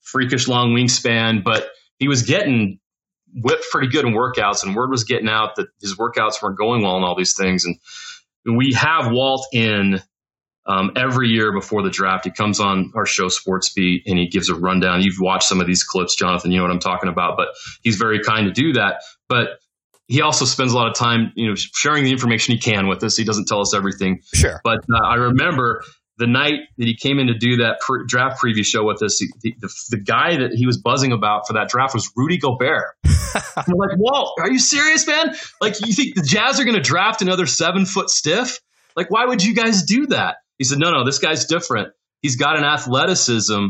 freakish 0.00 0.46
long 0.46 0.76
wingspan, 0.76 1.42
but 1.42 1.66
he 1.98 2.06
was 2.06 2.22
getting 2.22 2.78
whipped 3.34 3.64
pretty 3.70 3.88
good 3.88 4.04
in 4.04 4.12
workouts, 4.12 4.64
and 4.64 4.74
word 4.74 4.90
was 4.90 5.04
getting 5.04 5.28
out 5.28 5.56
that 5.56 5.68
his 5.80 5.96
workouts 5.96 6.42
weren't 6.42 6.58
going 6.58 6.82
well 6.82 6.96
and 6.96 7.04
all 7.04 7.16
these 7.16 7.34
things. 7.34 7.64
And 7.64 7.76
we 8.56 8.72
have 8.74 9.10
Walt 9.10 9.46
in 9.52 10.00
um, 10.66 10.92
every 10.96 11.28
year 11.28 11.52
before 11.52 11.82
the 11.82 11.90
draft. 11.90 12.24
He 12.24 12.30
comes 12.30 12.60
on 12.60 12.92
our 12.94 13.06
show 13.06 13.28
Sports 13.28 13.72
Beat 13.72 14.02
and 14.06 14.18
he 14.18 14.28
gives 14.28 14.50
a 14.50 14.54
rundown. 14.54 15.00
You've 15.00 15.18
watched 15.18 15.48
some 15.48 15.60
of 15.60 15.66
these 15.66 15.82
clips, 15.82 16.14
Jonathan. 16.14 16.50
You 16.50 16.58
know 16.58 16.64
what 16.64 16.72
I'm 16.72 16.78
talking 16.78 17.08
about. 17.08 17.36
But 17.36 17.48
he's 17.82 17.96
very 17.96 18.20
kind 18.20 18.46
to 18.46 18.52
do 18.52 18.74
that. 18.74 19.02
But 19.28 19.60
he 20.08 20.20
also 20.22 20.44
spends 20.44 20.72
a 20.72 20.76
lot 20.76 20.88
of 20.88 20.94
time, 20.94 21.32
you 21.36 21.48
know, 21.48 21.54
sharing 21.54 22.04
the 22.04 22.12
information 22.12 22.54
he 22.54 22.60
can 22.60 22.86
with 22.86 23.02
us. 23.02 23.16
He 23.16 23.24
doesn't 23.24 23.46
tell 23.46 23.60
us 23.60 23.74
everything. 23.74 24.20
Sure. 24.34 24.60
But 24.62 24.80
uh, 24.92 25.06
I 25.06 25.14
remember 25.16 25.82
the 26.18 26.26
night 26.26 26.60
that 26.76 26.86
he 26.86 26.96
came 26.96 27.18
in 27.18 27.28
to 27.28 27.34
do 27.34 27.58
that 27.58 27.80
pre- 27.80 28.04
draft 28.06 28.42
preview 28.42 28.64
show 28.64 28.84
with 28.84 29.02
us, 29.02 29.18
he, 29.18 29.28
the, 29.42 29.54
the, 29.60 29.74
the 29.90 29.96
guy 29.96 30.36
that 30.36 30.52
he 30.52 30.66
was 30.66 30.76
buzzing 30.76 31.12
about 31.12 31.46
for 31.46 31.54
that 31.54 31.68
draft 31.68 31.94
was 31.94 32.10
Rudy 32.16 32.38
Gobert. 32.38 32.96
I'm 33.04 33.74
like, 33.76 33.96
Walt, 33.96 34.34
are 34.40 34.50
you 34.50 34.58
serious, 34.58 35.06
man? 35.06 35.34
Like, 35.60 35.80
you 35.80 35.92
think 35.92 36.14
the 36.14 36.22
Jazz 36.22 36.60
are 36.60 36.64
going 36.64 36.76
to 36.76 36.82
draft 36.82 37.22
another 37.22 37.46
seven 37.46 37.86
foot 37.86 38.10
stiff? 38.10 38.60
Like, 38.96 39.10
why 39.10 39.24
would 39.24 39.44
you 39.44 39.54
guys 39.54 39.84
do 39.84 40.06
that? 40.08 40.36
He 40.58 40.64
said, 40.64 40.78
no, 40.78 40.90
no, 40.90 41.04
this 41.04 41.18
guy's 41.18 41.46
different. 41.46 41.92
He's 42.20 42.36
got 42.36 42.58
an 42.58 42.64
athleticism 42.64 43.66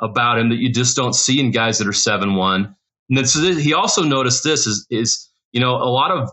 about 0.00 0.38
him 0.38 0.50
that 0.50 0.58
you 0.58 0.72
just 0.72 0.96
don't 0.96 1.14
see 1.14 1.38
in 1.38 1.52
guys 1.52 1.78
that 1.78 1.86
are 1.86 1.92
seven 1.92 2.34
one. 2.34 2.76
And 3.08 3.16
then 3.18 3.26
so 3.26 3.40
th- 3.40 3.62
he 3.62 3.72
also 3.74 4.02
noticed 4.02 4.42
this 4.42 4.66
is 4.66 4.86
is 4.90 5.30
you 5.52 5.60
know 5.60 5.76
a 5.76 5.90
lot 5.90 6.10
of 6.10 6.30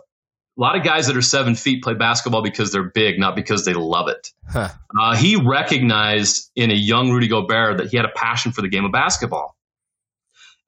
a 0.59 0.61
lot 0.61 0.75
of 0.75 0.83
guys 0.83 1.07
that 1.07 1.15
are 1.15 1.21
seven 1.21 1.55
feet 1.55 1.81
play 1.81 1.93
basketball 1.93 2.43
because 2.43 2.73
they're 2.73 2.89
big, 2.89 3.17
not 3.17 3.33
because 3.33 3.63
they 3.63 3.73
love 3.73 4.09
it. 4.09 4.27
Huh. 4.45 4.69
Uh, 4.99 5.15
he 5.15 5.37
recognized 5.37 6.51
in 6.53 6.69
a 6.69 6.75
young 6.75 7.11
Rudy 7.11 7.29
Gobert 7.29 7.77
that 7.77 7.87
he 7.87 7.95
had 7.95 8.05
a 8.05 8.11
passion 8.13 8.51
for 8.51 8.61
the 8.61 8.67
game 8.67 8.83
of 8.83 8.91
basketball. 8.91 9.55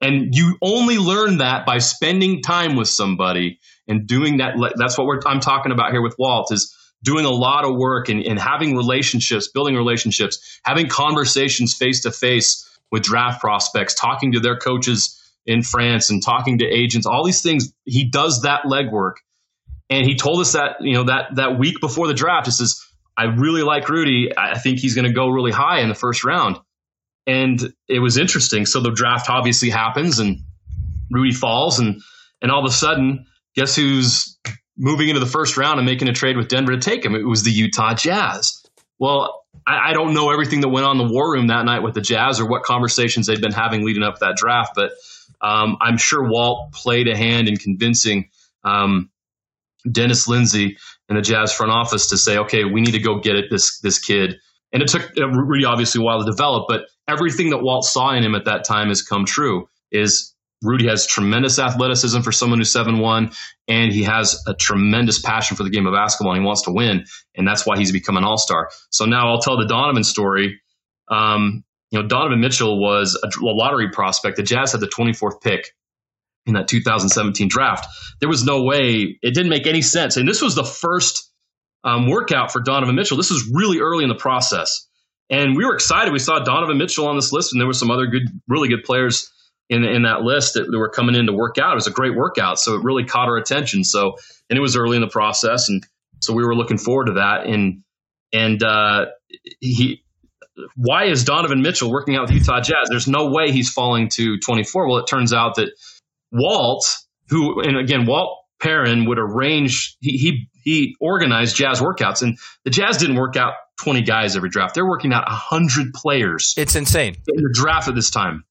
And 0.00 0.34
you 0.34 0.56
only 0.62 0.96
learn 0.96 1.38
that 1.38 1.66
by 1.66 1.78
spending 1.78 2.42
time 2.42 2.74
with 2.74 2.88
somebody 2.88 3.60
and 3.86 4.06
doing 4.06 4.38
that. 4.38 4.54
That's 4.76 4.96
what 4.96 5.26
I'm 5.26 5.40
talking 5.40 5.72
about 5.72 5.92
here 5.92 6.02
with 6.02 6.16
Walt 6.18 6.50
is 6.52 6.74
doing 7.04 7.24
a 7.24 7.30
lot 7.30 7.64
of 7.64 7.76
work 7.76 8.08
and, 8.08 8.24
and 8.24 8.38
having 8.38 8.76
relationships, 8.76 9.48
building 9.48 9.76
relationships, 9.76 10.60
having 10.64 10.88
conversations 10.88 11.74
face 11.74 12.02
to 12.02 12.10
face 12.10 12.68
with 12.90 13.02
draft 13.02 13.40
prospects, 13.40 13.94
talking 13.94 14.32
to 14.32 14.40
their 14.40 14.56
coaches 14.56 15.18
in 15.44 15.62
France 15.62 16.10
and 16.10 16.22
talking 16.22 16.58
to 16.58 16.64
agents, 16.64 17.06
all 17.06 17.24
these 17.24 17.42
things. 17.42 17.72
He 17.84 18.04
does 18.04 18.42
that 18.42 18.62
legwork 18.64 19.14
and 19.92 20.06
he 20.06 20.16
told 20.16 20.40
us 20.40 20.52
that, 20.52 20.76
you 20.80 20.94
know, 20.94 21.04
that, 21.04 21.34
that 21.34 21.58
week 21.58 21.78
before 21.78 22.06
the 22.06 22.14
draft, 22.14 22.46
he 22.46 22.52
says, 22.52 22.80
I 23.14 23.24
really 23.24 23.62
like 23.62 23.90
Rudy. 23.90 24.30
I 24.34 24.58
think 24.58 24.78
he's 24.78 24.94
going 24.94 25.06
to 25.06 25.12
go 25.12 25.28
really 25.28 25.52
high 25.52 25.80
in 25.80 25.90
the 25.90 25.94
first 25.94 26.24
round. 26.24 26.56
And 27.26 27.60
it 27.88 27.98
was 27.98 28.16
interesting. 28.16 28.64
So 28.64 28.80
the 28.80 28.90
draft 28.90 29.28
obviously 29.28 29.68
happens 29.68 30.18
and 30.18 30.38
Rudy 31.10 31.32
falls 31.32 31.78
and, 31.78 32.00
and 32.40 32.50
all 32.50 32.64
of 32.64 32.70
a 32.70 32.74
sudden, 32.74 33.26
guess 33.54 33.76
who's 33.76 34.38
moving 34.78 35.08
into 35.08 35.20
the 35.20 35.26
first 35.26 35.58
round 35.58 35.78
and 35.78 35.84
making 35.84 36.08
a 36.08 36.14
trade 36.14 36.38
with 36.38 36.48
Denver 36.48 36.72
to 36.72 36.80
take 36.80 37.04
him? 37.04 37.14
It 37.14 37.28
was 37.28 37.42
the 37.42 37.52
Utah 37.52 37.92
Jazz. 37.92 38.62
Well, 38.98 39.44
I, 39.66 39.90
I 39.90 39.92
don't 39.92 40.14
know 40.14 40.30
everything 40.30 40.62
that 40.62 40.70
went 40.70 40.86
on 40.86 40.98
in 40.98 41.06
the 41.06 41.12
war 41.12 41.32
room 41.32 41.48
that 41.48 41.66
night 41.66 41.82
with 41.82 41.92
the 41.92 42.00
Jazz 42.00 42.40
or 42.40 42.48
what 42.48 42.62
conversations 42.62 43.26
they'd 43.26 43.42
been 43.42 43.52
having 43.52 43.84
leading 43.84 44.02
up 44.02 44.14
to 44.14 44.20
that 44.20 44.36
draft, 44.36 44.72
but 44.74 44.92
um, 45.42 45.76
I'm 45.82 45.98
sure 45.98 46.26
Walt 46.26 46.72
played 46.72 47.08
a 47.08 47.16
hand 47.16 47.46
in 47.46 47.58
convincing 47.58 48.30
um, 48.64 49.10
Dennis 49.90 50.28
Lindsey 50.28 50.76
and 51.08 51.18
the 51.18 51.22
Jazz 51.22 51.52
front 51.52 51.72
office 51.72 52.08
to 52.08 52.16
say, 52.16 52.38
okay, 52.38 52.64
we 52.64 52.80
need 52.80 52.92
to 52.92 53.00
go 53.00 53.20
get 53.20 53.36
it, 53.36 53.46
this 53.50 53.80
this 53.80 53.98
kid. 53.98 54.36
And 54.72 54.82
it 54.82 54.88
took 54.88 55.10
really 55.16 55.64
obviously 55.64 56.00
a 56.00 56.04
while 56.04 56.24
to 56.24 56.30
develop, 56.30 56.66
but 56.68 56.86
everything 57.08 57.50
that 57.50 57.62
Walt 57.62 57.84
saw 57.84 58.14
in 58.14 58.24
him 58.24 58.34
at 58.34 58.46
that 58.46 58.64
time 58.64 58.88
has 58.88 59.02
come 59.02 59.24
true. 59.24 59.68
Is 59.90 60.34
Rudy 60.62 60.86
has 60.86 61.06
tremendous 61.06 61.58
athleticism 61.58 62.20
for 62.20 62.32
someone 62.32 62.58
who's 62.58 62.72
seven 62.72 63.00
one, 63.00 63.32
and 63.68 63.92
he 63.92 64.04
has 64.04 64.40
a 64.46 64.54
tremendous 64.54 65.20
passion 65.20 65.56
for 65.56 65.64
the 65.64 65.70
game 65.70 65.86
of 65.86 65.92
basketball. 65.92 66.32
and 66.32 66.42
He 66.42 66.46
wants 66.46 66.62
to 66.62 66.72
win, 66.72 67.04
and 67.36 67.46
that's 67.46 67.66
why 67.66 67.76
he's 67.76 67.92
become 67.92 68.16
an 68.16 68.24
all 68.24 68.38
star. 68.38 68.70
So 68.90 69.04
now 69.04 69.28
I'll 69.28 69.40
tell 69.40 69.58
the 69.58 69.66
Donovan 69.66 70.04
story. 70.04 70.60
Um, 71.08 71.64
you 71.90 72.00
know, 72.00 72.08
Donovan 72.08 72.40
Mitchell 72.40 72.80
was 72.80 73.20
a 73.22 73.28
lottery 73.40 73.90
prospect. 73.90 74.36
The 74.36 74.42
Jazz 74.42 74.72
had 74.72 74.80
the 74.80 74.86
24th 74.88 75.42
pick 75.42 75.72
in 76.46 76.54
that 76.54 76.68
2017 76.68 77.48
draft. 77.48 77.86
There 78.20 78.28
was 78.28 78.44
no 78.44 78.62
way, 78.62 79.18
it 79.22 79.34
didn't 79.34 79.50
make 79.50 79.66
any 79.66 79.82
sense. 79.82 80.16
And 80.16 80.28
this 80.28 80.42
was 80.42 80.54
the 80.54 80.64
first 80.64 81.30
um, 81.84 82.08
workout 82.08 82.52
for 82.52 82.60
Donovan 82.60 82.94
Mitchell. 82.94 83.16
This 83.16 83.30
was 83.30 83.50
really 83.52 83.80
early 83.80 84.04
in 84.04 84.08
the 84.08 84.16
process. 84.16 84.88
And 85.30 85.56
we 85.56 85.64
were 85.64 85.74
excited. 85.74 86.12
We 86.12 86.18
saw 86.18 86.40
Donovan 86.40 86.78
Mitchell 86.78 87.06
on 87.06 87.16
this 87.16 87.32
list, 87.32 87.52
and 87.52 87.60
there 87.60 87.66
were 87.66 87.72
some 87.72 87.90
other 87.90 88.06
good, 88.06 88.24
really 88.48 88.68
good 88.68 88.84
players 88.84 89.30
in, 89.70 89.84
in 89.84 90.02
that 90.02 90.22
list 90.22 90.54
that, 90.54 90.70
that 90.70 90.78
were 90.78 90.90
coming 90.90 91.14
in 91.14 91.26
to 91.26 91.32
work 91.32 91.56
out. 91.58 91.72
It 91.72 91.76
was 91.76 91.86
a 91.86 91.92
great 91.92 92.14
workout. 92.14 92.58
So 92.58 92.74
it 92.74 92.84
really 92.84 93.04
caught 93.04 93.28
our 93.28 93.36
attention. 93.36 93.84
So, 93.84 94.16
and 94.50 94.58
it 94.58 94.60
was 94.60 94.76
early 94.76 94.96
in 94.96 95.00
the 95.00 95.08
process. 95.08 95.68
And 95.68 95.82
so 96.20 96.34
we 96.34 96.44
were 96.44 96.54
looking 96.54 96.78
forward 96.78 97.06
to 97.06 97.12
that. 97.14 97.46
And, 97.46 97.82
and, 98.32 98.62
uh, 98.62 99.06
he, 99.60 100.04
why 100.76 101.04
is 101.04 101.24
Donovan 101.24 101.62
Mitchell 101.62 101.90
working 101.90 102.16
out 102.16 102.22
with 102.22 102.32
Utah 102.32 102.60
Jazz? 102.60 102.88
There's 102.90 103.08
no 103.08 103.30
way 103.30 103.50
he's 103.50 103.70
falling 103.70 104.08
to 104.10 104.38
24. 104.38 104.86
Well, 104.86 104.98
it 104.98 105.06
turns 105.06 105.32
out 105.32 105.54
that 105.54 105.70
Walt, 106.32 106.84
who, 107.28 107.60
and 107.60 107.76
again, 107.76 108.06
Walt 108.06 108.38
Perrin 108.60 109.06
would 109.06 109.18
arrange, 109.18 109.96
he, 110.00 110.16
he, 110.16 110.48
he 110.62 110.96
organized 111.00 111.56
jazz 111.56 111.80
workouts 111.80 112.22
and 112.22 112.38
the 112.64 112.70
jazz 112.70 112.96
didn't 112.96 113.16
work 113.16 113.36
out 113.36 113.54
20 113.82 114.02
guys 114.02 114.36
every 114.36 114.48
draft. 114.48 114.74
They're 114.74 114.88
working 114.88 115.12
out 115.12 115.26
100 115.26 115.92
players. 115.92 116.54
It's 116.56 116.76
insane. 116.76 117.16
In 117.28 117.42
the 117.42 117.50
draft 117.52 117.88
at 117.88 117.94
this 117.94 118.10
time. 118.10 118.44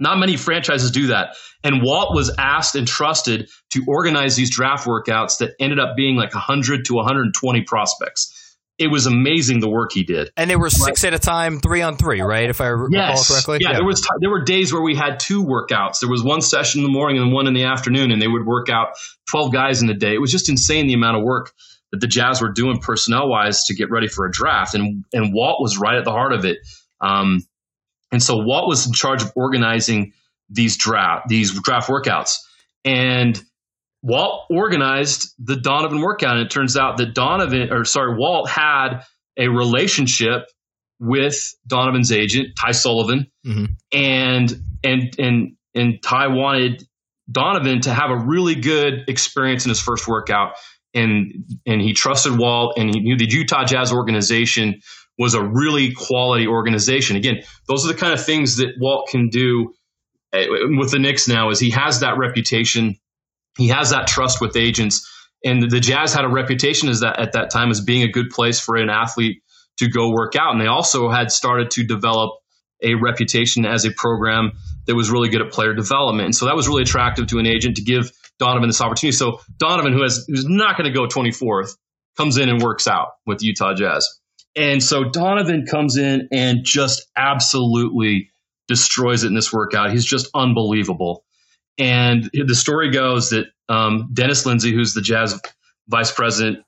Not 0.00 0.18
many 0.18 0.36
franchises 0.36 0.92
do 0.92 1.08
that. 1.08 1.34
And 1.64 1.82
Walt 1.82 2.14
was 2.14 2.32
asked 2.38 2.76
and 2.76 2.86
trusted 2.86 3.50
to 3.70 3.84
organize 3.88 4.36
these 4.36 4.54
draft 4.54 4.86
workouts 4.86 5.38
that 5.38 5.54
ended 5.58 5.80
up 5.80 5.96
being 5.96 6.14
like 6.16 6.32
100 6.32 6.84
to 6.84 6.94
120 6.94 7.62
prospects 7.62 8.32
it 8.78 8.88
was 8.88 9.06
amazing 9.06 9.58
the 9.58 9.68
work 9.68 9.92
he 9.92 10.04
did. 10.04 10.30
And 10.36 10.48
they 10.48 10.56
were 10.56 10.70
six 10.70 11.02
at 11.04 11.12
a 11.12 11.18
time, 11.18 11.58
three 11.58 11.82
on 11.82 11.96
three, 11.96 12.20
right? 12.20 12.48
If 12.48 12.60
I 12.60 12.68
recall 12.68 12.90
yes. 12.92 13.28
correctly. 13.28 13.58
Yeah, 13.60 13.70
yeah, 13.70 13.76
there 13.78 13.84
was 13.84 14.00
t- 14.00 14.08
there 14.20 14.30
were 14.30 14.42
days 14.42 14.72
where 14.72 14.82
we 14.82 14.94
had 14.94 15.18
two 15.18 15.44
workouts. 15.44 16.00
There 16.00 16.08
was 16.08 16.22
one 16.22 16.40
session 16.40 16.80
in 16.80 16.84
the 16.84 16.92
morning 16.92 17.20
and 17.20 17.32
one 17.32 17.48
in 17.48 17.54
the 17.54 17.64
afternoon, 17.64 18.12
and 18.12 18.22
they 18.22 18.28
would 18.28 18.46
work 18.46 18.68
out 18.68 18.90
twelve 19.28 19.52
guys 19.52 19.82
in 19.82 19.90
a 19.90 19.94
day. 19.94 20.14
It 20.14 20.20
was 20.20 20.30
just 20.30 20.48
insane 20.48 20.86
the 20.86 20.94
amount 20.94 21.16
of 21.16 21.24
work 21.24 21.52
that 21.90 22.00
the 22.00 22.06
Jazz 22.06 22.40
were 22.40 22.52
doing 22.52 22.78
personnel 22.78 23.28
wise 23.28 23.64
to 23.64 23.74
get 23.74 23.90
ready 23.90 24.06
for 24.06 24.26
a 24.26 24.30
draft, 24.30 24.74
and 24.74 25.04
and 25.12 25.34
Walt 25.34 25.60
was 25.60 25.76
right 25.76 25.96
at 25.96 26.04
the 26.04 26.12
heart 26.12 26.32
of 26.32 26.44
it. 26.44 26.58
Um, 27.00 27.44
and 28.12 28.22
so 28.22 28.36
Walt 28.36 28.68
was 28.68 28.86
in 28.86 28.92
charge 28.92 29.22
of 29.22 29.32
organizing 29.34 30.12
these 30.48 30.76
draft 30.76 31.28
these 31.28 31.52
draft 31.62 31.88
workouts, 31.88 32.36
and 32.84 33.42
Walt 34.02 34.46
organized 34.50 35.34
the 35.38 35.56
Donovan 35.56 36.00
workout, 36.00 36.36
and 36.36 36.46
it 36.46 36.50
turns 36.50 36.76
out 36.76 36.98
that 36.98 37.14
Donovan, 37.14 37.72
or 37.72 37.84
sorry, 37.84 38.16
Walt 38.16 38.48
had 38.48 39.00
a 39.36 39.48
relationship 39.48 40.46
with 41.00 41.54
Donovan's 41.66 42.12
agent, 42.12 42.56
Ty 42.56 42.72
Sullivan, 42.72 43.30
mm-hmm. 43.46 43.64
and 43.92 44.62
and 44.84 45.14
and 45.18 45.56
and 45.74 46.02
Ty 46.02 46.28
wanted 46.28 46.86
Donovan 47.30 47.80
to 47.82 47.94
have 47.94 48.10
a 48.10 48.16
really 48.16 48.54
good 48.54 49.04
experience 49.08 49.64
in 49.64 49.70
his 49.70 49.80
first 49.80 50.06
workout, 50.06 50.52
and 50.94 51.44
and 51.66 51.80
he 51.80 51.92
trusted 51.92 52.38
Walt, 52.38 52.78
and 52.78 52.94
he 52.94 53.00
knew 53.00 53.16
the 53.16 53.28
Utah 53.28 53.64
Jazz 53.64 53.92
organization 53.92 54.80
was 55.18 55.34
a 55.34 55.42
really 55.42 55.92
quality 55.92 56.46
organization. 56.46 57.16
Again, 57.16 57.42
those 57.66 57.84
are 57.84 57.92
the 57.92 57.98
kind 57.98 58.12
of 58.12 58.24
things 58.24 58.58
that 58.58 58.74
Walt 58.78 59.08
can 59.08 59.28
do 59.28 59.74
eh, 60.32 60.46
with 60.78 60.92
the 60.92 61.00
Knicks 61.00 61.26
now. 61.26 61.50
Is 61.50 61.58
he 61.58 61.70
has 61.70 62.00
that 62.00 62.16
reputation 62.16 62.96
he 63.58 63.68
has 63.68 63.90
that 63.90 64.06
trust 64.06 64.40
with 64.40 64.56
agents. 64.56 65.06
And 65.44 65.70
the 65.70 65.80
Jazz 65.80 66.14
had 66.14 66.24
a 66.24 66.28
reputation 66.28 66.88
as 66.88 67.00
that 67.00 67.20
at 67.20 67.32
that 67.32 67.50
time 67.50 67.70
as 67.70 67.80
being 67.80 68.02
a 68.02 68.10
good 68.10 68.30
place 68.30 68.58
for 68.58 68.76
an 68.76 68.88
athlete 68.88 69.42
to 69.78 69.88
go 69.88 70.10
work 70.10 70.34
out. 70.36 70.52
And 70.52 70.60
they 70.60 70.66
also 70.66 71.10
had 71.10 71.30
started 71.30 71.70
to 71.72 71.84
develop 71.84 72.32
a 72.82 72.94
reputation 72.94 73.66
as 73.66 73.84
a 73.84 73.90
program 73.90 74.52
that 74.86 74.94
was 74.94 75.10
really 75.10 75.28
good 75.28 75.42
at 75.42 75.52
player 75.52 75.74
development. 75.74 76.26
And 76.26 76.34
so 76.34 76.46
that 76.46 76.56
was 76.56 76.68
really 76.68 76.82
attractive 76.82 77.26
to 77.28 77.38
an 77.38 77.46
agent 77.46 77.76
to 77.76 77.82
give 77.82 78.10
Donovan 78.38 78.68
this 78.68 78.80
opportunity. 78.80 79.16
So 79.16 79.40
Donovan, 79.58 79.92
who 79.92 80.02
has 80.02 80.24
who's 80.28 80.46
not 80.46 80.76
going 80.76 80.90
to 80.90 80.96
go 80.96 81.06
24th, 81.06 81.76
comes 82.16 82.38
in 82.38 82.48
and 82.48 82.62
works 82.62 82.86
out 82.86 83.08
with 83.26 83.42
Utah 83.42 83.74
Jazz. 83.74 84.08
And 84.56 84.82
so 84.82 85.04
Donovan 85.04 85.66
comes 85.66 85.96
in 85.96 86.28
and 86.32 86.64
just 86.64 87.06
absolutely 87.16 88.30
destroys 88.66 89.24
it 89.24 89.28
in 89.28 89.34
this 89.34 89.52
workout. 89.52 89.90
He's 89.90 90.04
just 90.04 90.28
unbelievable. 90.34 91.24
And 91.78 92.28
the 92.32 92.54
story 92.54 92.90
goes 92.90 93.30
that 93.30 93.46
um, 93.68 94.10
Dennis 94.12 94.44
Lindsey, 94.44 94.72
who's 94.72 94.94
the 94.94 95.00
Jazz 95.00 95.40
vice 95.86 96.10
president, 96.10 96.64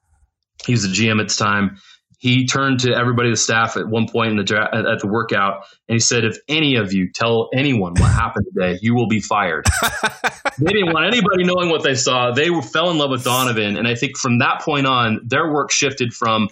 he's 0.66 0.82
the 0.82 0.88
GM 0.88 1.20
at 1.20 1.28
the 1.28 1.34
time. 1.34 1.78
He 2.18 2.46
turned 2.46 2.80
to 2.80 2.94
everybody, 2.94 3.30
the 3.30 3.36
staff, 3.36 3.78
at 3.78 3.88
one 3.88 4.06
point 4.06 4.32
in 4.32 4.36
the 4.36 4.68
at 4.72 5.00
the 5.00 5.06
workout, 5.06 5.64
and 5.88 5.94
he 5.94 6.00
said, 6.00 6.24
"If 6.24 6.36
any 6.48 6.76
of 6.76 6.92
you 6.92 7.10
tell 7.10 7.48
anyone 7.54 7.94
what 7.94 8.10
happened 8.10 8.44
today, 8.52 8.78
you 8.82 8.94
will 8.94 9.08
be 9.08 9.20
fired." 9.20 9.64
they 10.58 10.70
didn't 10.70 10.92
want 10.92 11.06
anybody 11.06 11.44
knowing 11.44 11.70
what 11.70 11.82
they 11.82 11.94
saw. 11.94 12.32
They 12.32 12.50
were, 12.50 12.60
fell 12.60 12.90
in 12.90 12.98
love 12.98 13.08
with 13.08 13.24
Donovan, 13.24 13.78
and 13.78 13.88
I 13.88 13.94
think 13.94 14.18
from 14.18 14.40
that 14.40 14.60
point 14.60 14.86
on, 14.86 15.20
their 15.24 15.50
work 15.50 15.70
shifted 15.70 16.12
from 16.12 16.50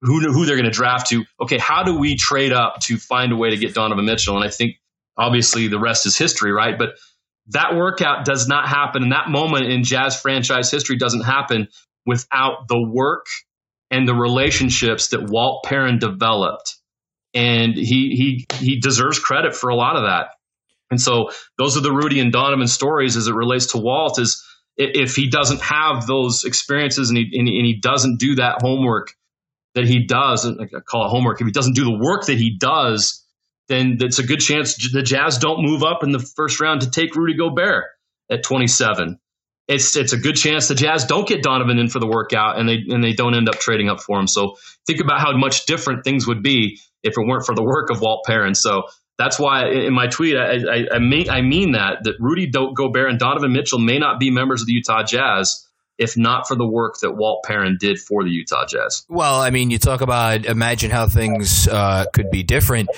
who 0.00 0.20
who 0.20 0.46
they're 0.46 0.56
going 0.56 0.64
to 0.64 0.70
draft 0.70 1.08
to 1.10 1.26
okay, 1.40 1.58
how 1.58 1.82
do 1.82 1.98
we 1.98 2.16
trade 2.16 2.54
up 2.54 2.80
to 2.80 2.96
find 2.96 3.32
a 3.32 3.36
way 3.36 3.50
to 3.50 3.58
get 3.58 3.74
Donovan 3.74 4.06
Mitchell? 4.06 4.36
And 4.36 4.44
I 4.44 4.50
think 4.50 4.76
obviously 5.18 5.68
the 5.68 5.78
rest 5.78 6.06
is 6.06 6.16
history, 6.16 6.52
right? 6.52 6.78
But 6.78 6.94
that 7.48 7.76
workout 7.76 8.24
does 8.24 8.48
not 8.48 8.68
happen. 8.68 9.02
And 9.02 9.12
that 9.12 9.28
moment 9.28 9.66
in 9.66 9.84
jazz 9.84 10.20
franchise 10.20 10.70
history 10.70 10.96
doesn't 10.96 11.22
happen 11.22 11.68
without 12.04 12.68
the 12.68 12.80
work 12.80 13.26
and 13.90 14.06
the 14.06 14.14
relationships 14.14 15.08
that 15.08 15.30
Walt 15.30 15.64
Perrin 15.64 15.98
developed. 15.98 16.76
And 17.34 17.74
he, 17.74 18.44
he, 18.50 18.56
he 18.58 18.80
deserves 18.80 19.18
credit 19.18 19.54
for 19.54 19.70
a 19.70 19.76
lot 19.76 19.96
of 19.96 20.02
that. 20.04 20.28
And 20.90 21.00
so 21.00 21.30
those 21.58 21.76
are 21.76 21.80
the 21.80 21.92
Rudy 21.92 22.20
and 22.20 22.32
Donovan 22.32 22.68
stories 22.68 23.16
as 23.16 23.28
it 23.28 23.34
relates 23.34 23.72
to 23.72 23.78
Walt 23.78 24.18
is 24.18 24.44
if 24.76 25.16
he 25.16 25.28
doesn't 25.28 25.60
have 25.60 26.06
those 26.06 26.44
experiences 26.44 27.10
and 27.10 27.18
he, 27.18 27.38
and 27.38 27.48
he, 27.48 27.78
doesn't 27.80 28.18
do 28.18 28.36
that 28.36 28.60
homework 28.62 29.14
that 29.74 29.86
he 29.86 30.06
does, 30.06 30.46
I 30.46 30.80
call 30.86 31.06
it 31.06 31.08
homework, 31.08 31.40
if 31.40 31.46
he 31.46 31.52
doesn't 31.52 31.74
do 31.74 31.84
the 31.84 31.98
work 31.98 32.26
that 32.26 32.38
he 32.38 32.56
does, 32.58 33.25
then 33.68 33.98
it's 34.00 34.18
a 34.18 34.22
good 34.22 34.40
chance 34.40 34.76
the 34.92 35.02
Jazz 35.02 35.38
don't 35.38 35.62
move 35.62 35.82
up 35.82 36.02
in 36.02 36.12
the 36.12 36.18
first 36.18 36.60
round 36.60 36.82
to 36.82 36.90
take 36.90 37.14
Rudy 37.16 37.36
Gobert 37.36 37.84
at 38.30 38.42
27. 38.42 39.18
It's 39.68 39.96
it's 39.96 40.12
a 40.12 40.16
good 40.16 40.36
chance 40.36 40.68
the 40.68 40.76
Jazz 40.76 41.04
don't 41.06 41.26
get 41.26 41.42
Donovan 41.42 41.78
in 41.78 41.88
for 41.88 41.98
the 41.98 42.06
workout 42.06 42.58
and 42.58 42.68
they 42.68 42.78
and 42.88 43.02
they 43.02 43.12
don't 43.12 43.34
end 43.34 43.48
up 43.48 43.56
trading 43.56 43.88
up 43.88 44.00
for 44.00 44.18
him. 44.20 44.28
So 44.28 44.56
think 44.86 45.00
about 45.00 45.20
how 45.20 45.36
much 45.36 45.66
different 45.66 46.04
things 46.04 46.26
would 46.26 46.42
be 46.42 46.78
if 47.02 47.14
it 47.18 47.26
weren't 47.26 47.44
for 47.44 47.54
the 47.54 47.64
work 47.64 47.90
of 47.90 48.00
Walt 48.00 48.24
Perrin. 48.24 48.54
So 48.54 48.84
that's 49.18 49.38
why 49.38 49.68
in 49.68 49.92
my 49.92 50.06
tweet 50.06 50.36
I, 50.36 50.54
I, 50.54 50.86
I 50.94 50.98
mean 51.00 51.28
I 51.28 51.40
mean 51.40 51.72
that 51.72 52.04
that 52.04 52.14
Rudy 52.20 52.46
Gobert 52.48 53.10
and 53.10 53.18
Donovan 53.18 53.52
Mitchell 53.52 53.80
may 53.80 53.98
not 53.98 54.20
be 54.20 54.30
members 54.30 54.60
of 54.60 54.68
the 54.68 54.74
Utah 54.74 55.02
Jazz, 55.02 55.65
if 55.98 56.16
not 56.16 56.46
for 56.46 56.56
the 56.56 56.66
work 56.66 56.98
that 57.00 57.12
Walt 57.12 57.44
Perrin 57.44 57.76
did 57.78 57.98
for 57.98 58.22
the 58.24 58.30
Utah 58.30 58.66
Jazz. 58.66 59.04
Well, 59.08 59.40
I 59.40 59.50
mean, 59.50 59.70
you 59.70 59.78
talk 59.78 60.00
about 60.00 60.44
imagine 60.44 60.90
how 60.90 61.08
things 61.08 61.68
uh, 61.68 62.06
could 62.12 62.30
be 62.30 62.42
different. 62.42 62.90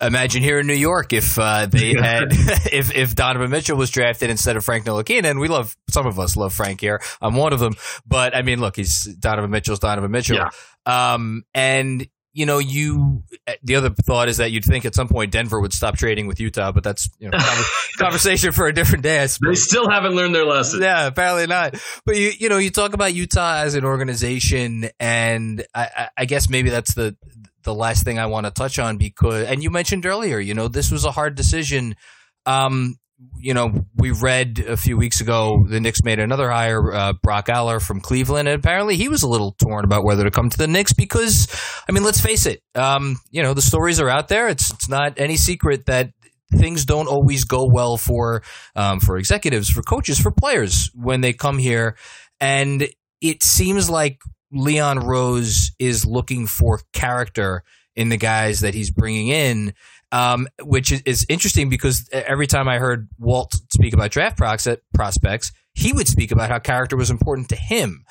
Imagine 0.00 0.42
here 0.42 0.58
in 0.58 0.66
New 0.66 0.74
York 0.74 1.12
if 1.12 1.38
uh, 1.38 1.66
they 1.66 1.94
had 2.00 2.28
if 2.72 2.94
if 2.94 3.14
Donovan 3.14 3.50
Mitchell 3.50 3.76
was 3.76 3.90
drafted 3.90 4.30
instead 4.30 4.56
of 4.56 4.64
Frank 4.64 4.84
Ntilikina, 4.84 5.24
and 5.24 5.40
we 5.40 5.48
love 5.48 5.76
some 5.88 6.06
of 6.06 6.18
us 6.18 6.36
love 6.36 6.52
Frank 6.52 6.80
here. 6.80 7.00
I'm 7.20 7.34
one 7.34 7.52
of 7.52 7.60
them, 7.60 7.74
but 8.06 8.34
I 8.36 8.42
mean, 8.42 8.60
look, 8.60 8.76
he's 8.76 9.04
Donovan 9.04 9.50
Mitchell's 9.50 9.78
Donovan 9.78 10.10
Mitchell. 10.10 10.36
Yeah. 10.36 10.50
Um, 10.86 11.44
and 11.54 12.06
you 12.36 12.44
know, 12.44 12.58
you. 12.58 13.22
The 13.62 13.76
other 13.76 13.88
thought 13.90 14.28
is 14.28 14.36
that 14.36 14.52
you'd 14.52 14.64
think 14.64 14.84
at 14.84 14.94
some 14.94 15.08
point 15.08 15.32
Denver 15.32 15.58
would 15.58 15.72
stop 15.72 15.96
trading 15.96 16.26
with 16.26 16.38
Utah, 16.38 16.70
but 16.70 16.84
that's 16.84 17.08
you 17.18 17.30
know 17.30 17.38
conversation 17.98 18.52
for 18.52 18.66
a 18.66 18.74
different 18.74 19.02
day. 19.02 19.22
I 19.22 19.26
They 19.40 19.54
still 19.54 19.88
haven't 19.88 20.14
learned 20.14 20.34
their 20.34 20.44
lesson. 20.44 20.82
Yeah, 20.82 21.06
apparently 21.06 21.46
not. 21.46 21.76
But 22.04 22.16
you, 22.16 22.32
you 22.38 22.48
know, 22.50 22.58
you 22.58 22.70
talk 22.70 22.92
about 22.92 23.14
Utah 23.14 23.56
as 23.60 23.74
an 23.74 23.84
organization, 23.84 24.90
and 25.00 25.64
I, 25.74 25.88
I- 25.96 26.08
I 26.18 26.24
guess 26.26 26.50
maybe 26.50 26.68
that's 26.70 26.94
the 26.94 27.16
the 27.62 27.74
last 27.74 28.04
thing 28.04 28.18
I 28.18 28.26
want 28.26 28.44
to 28.46 28.52
touch 28.52 28.78
on 28.78 28.96
because, 28.98 29.46
and 29.48 29.62
you 29.62 29.70
mentioned 29.70 30.04
earlier, 30.06 30.38
you 30.38 30.52
know, 30.54 30.68
this 30.68 30.90
was 30.90 31.04
a 31.04 31.10
hard 31.10 31.34
decision. 31.36 31.96
Um, 32.44 32.96
you 33.38 33.54
know, 33.54 33.86
we 33.94 34.10
read 34.10 34.58
a 34.66 34.76
few 34.76 34.96
weeks 34.96 35.20
ago 35.20 35.64
the 35.68 35.80
Knicks 35.80 36.02
made 36.02 36.18
another 36.18 36.50
hire, 36.50 36.92
uh, 36.92 37.12
Brock 37.14 37.48
Aller 37.48 37.80
from 37.80 38.00
Cleveland, 38.00 38.48
and 38.48 38.58
apparently 38.58 38.96
he 38.96 39.08
was 39.08 39.22
a 39.22 39.28
little 39.28 39.52
torn 39.52 39.84
about 39.84 40.04
whether 40.04 40.24
to 40.24 40.30
come 40.30 40.50
to 40.50 40.58
the 40.58 40.66
Knicks 40.66 40.92
because, 40.92 41.48
I 41.88 41.92
mean, 41.92 42.04
let's 42.04 42.20
face 42.20 42.46
it, 42.46 42.62
um, 42.74 43.16
you 43.30 43.42
know, 43.42 43.54
the 43.54 43.62
stories 43.62 44.00
are 44.00 44.08
out 44.08 44.28
there. 44.28 44.48
It's 44.48 44.70
it's 44.70 44.88
not 44.88 45.18
any 45.18 45.36
secret 45.36 45.86
that 45.86 46.10
things 46.54 46.84
don't 46.84 47.08
always 47.08 47.44
go 47.44 47.66
well 47.66 47.96
for 47.96 48.42
um, 48.74 49.00
for 49.00 49.16
executives, 49.16 49.70
for 49.70 49.82
coaches, 49.82 50.18
for 50.18 50.30
players 50.30 50.90
when 50.94 51.20
they 51.20 51.32
come 51.32 51.58
here, 51.58 51.96
and 52.40 52.88
it 53.20 53.42
seems 53.42 53.88
like 53.88 54.20
Leon 54.52 55.00
Rose 55.00 55.72
is 55.78 56.04
looking 56.04 56.46
for 56.46 56.80
character 56.92 57.64
in 57.96 58.10
the 58.10 58.16
guys 58.18 58.60
that 58.60 58.74
he's 58.74 58.90
bringing 58.90 59.28
in 59.28 59.72
um, 60.12 60.48
which 60.62 60.92
is, 60.92 61.02
is 61.02 61.26
interesting 61.28 61.68
because 61.68 62.08
every 62.12 62.46
time 62.46 62.68
I 62.68 62.78
heard 62.78 63.08
Walt 63.18 63.54
speak 63.72 63.94
about 63.94 64.10
draft 64.10 64.38
prospects, 64.38 65.52
he 65.74 65.92
would 65.92 66.08
speak 66.08 66.32
about 66.32 66.50
how 66.50 66.58
character 66.58 66.96
was 66.96 67.10
important 67.10 67.48
to 67.50 67.56
him. 67.56 68.04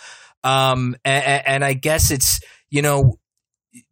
Um, 0.43 0.95
and, 1.03 1.43
and 1.47 1.65
I 1.65 1.73
guess 1.73 2.11
it's, 2.11 2.39
you 2.69 2.81
know, 2.81 3.15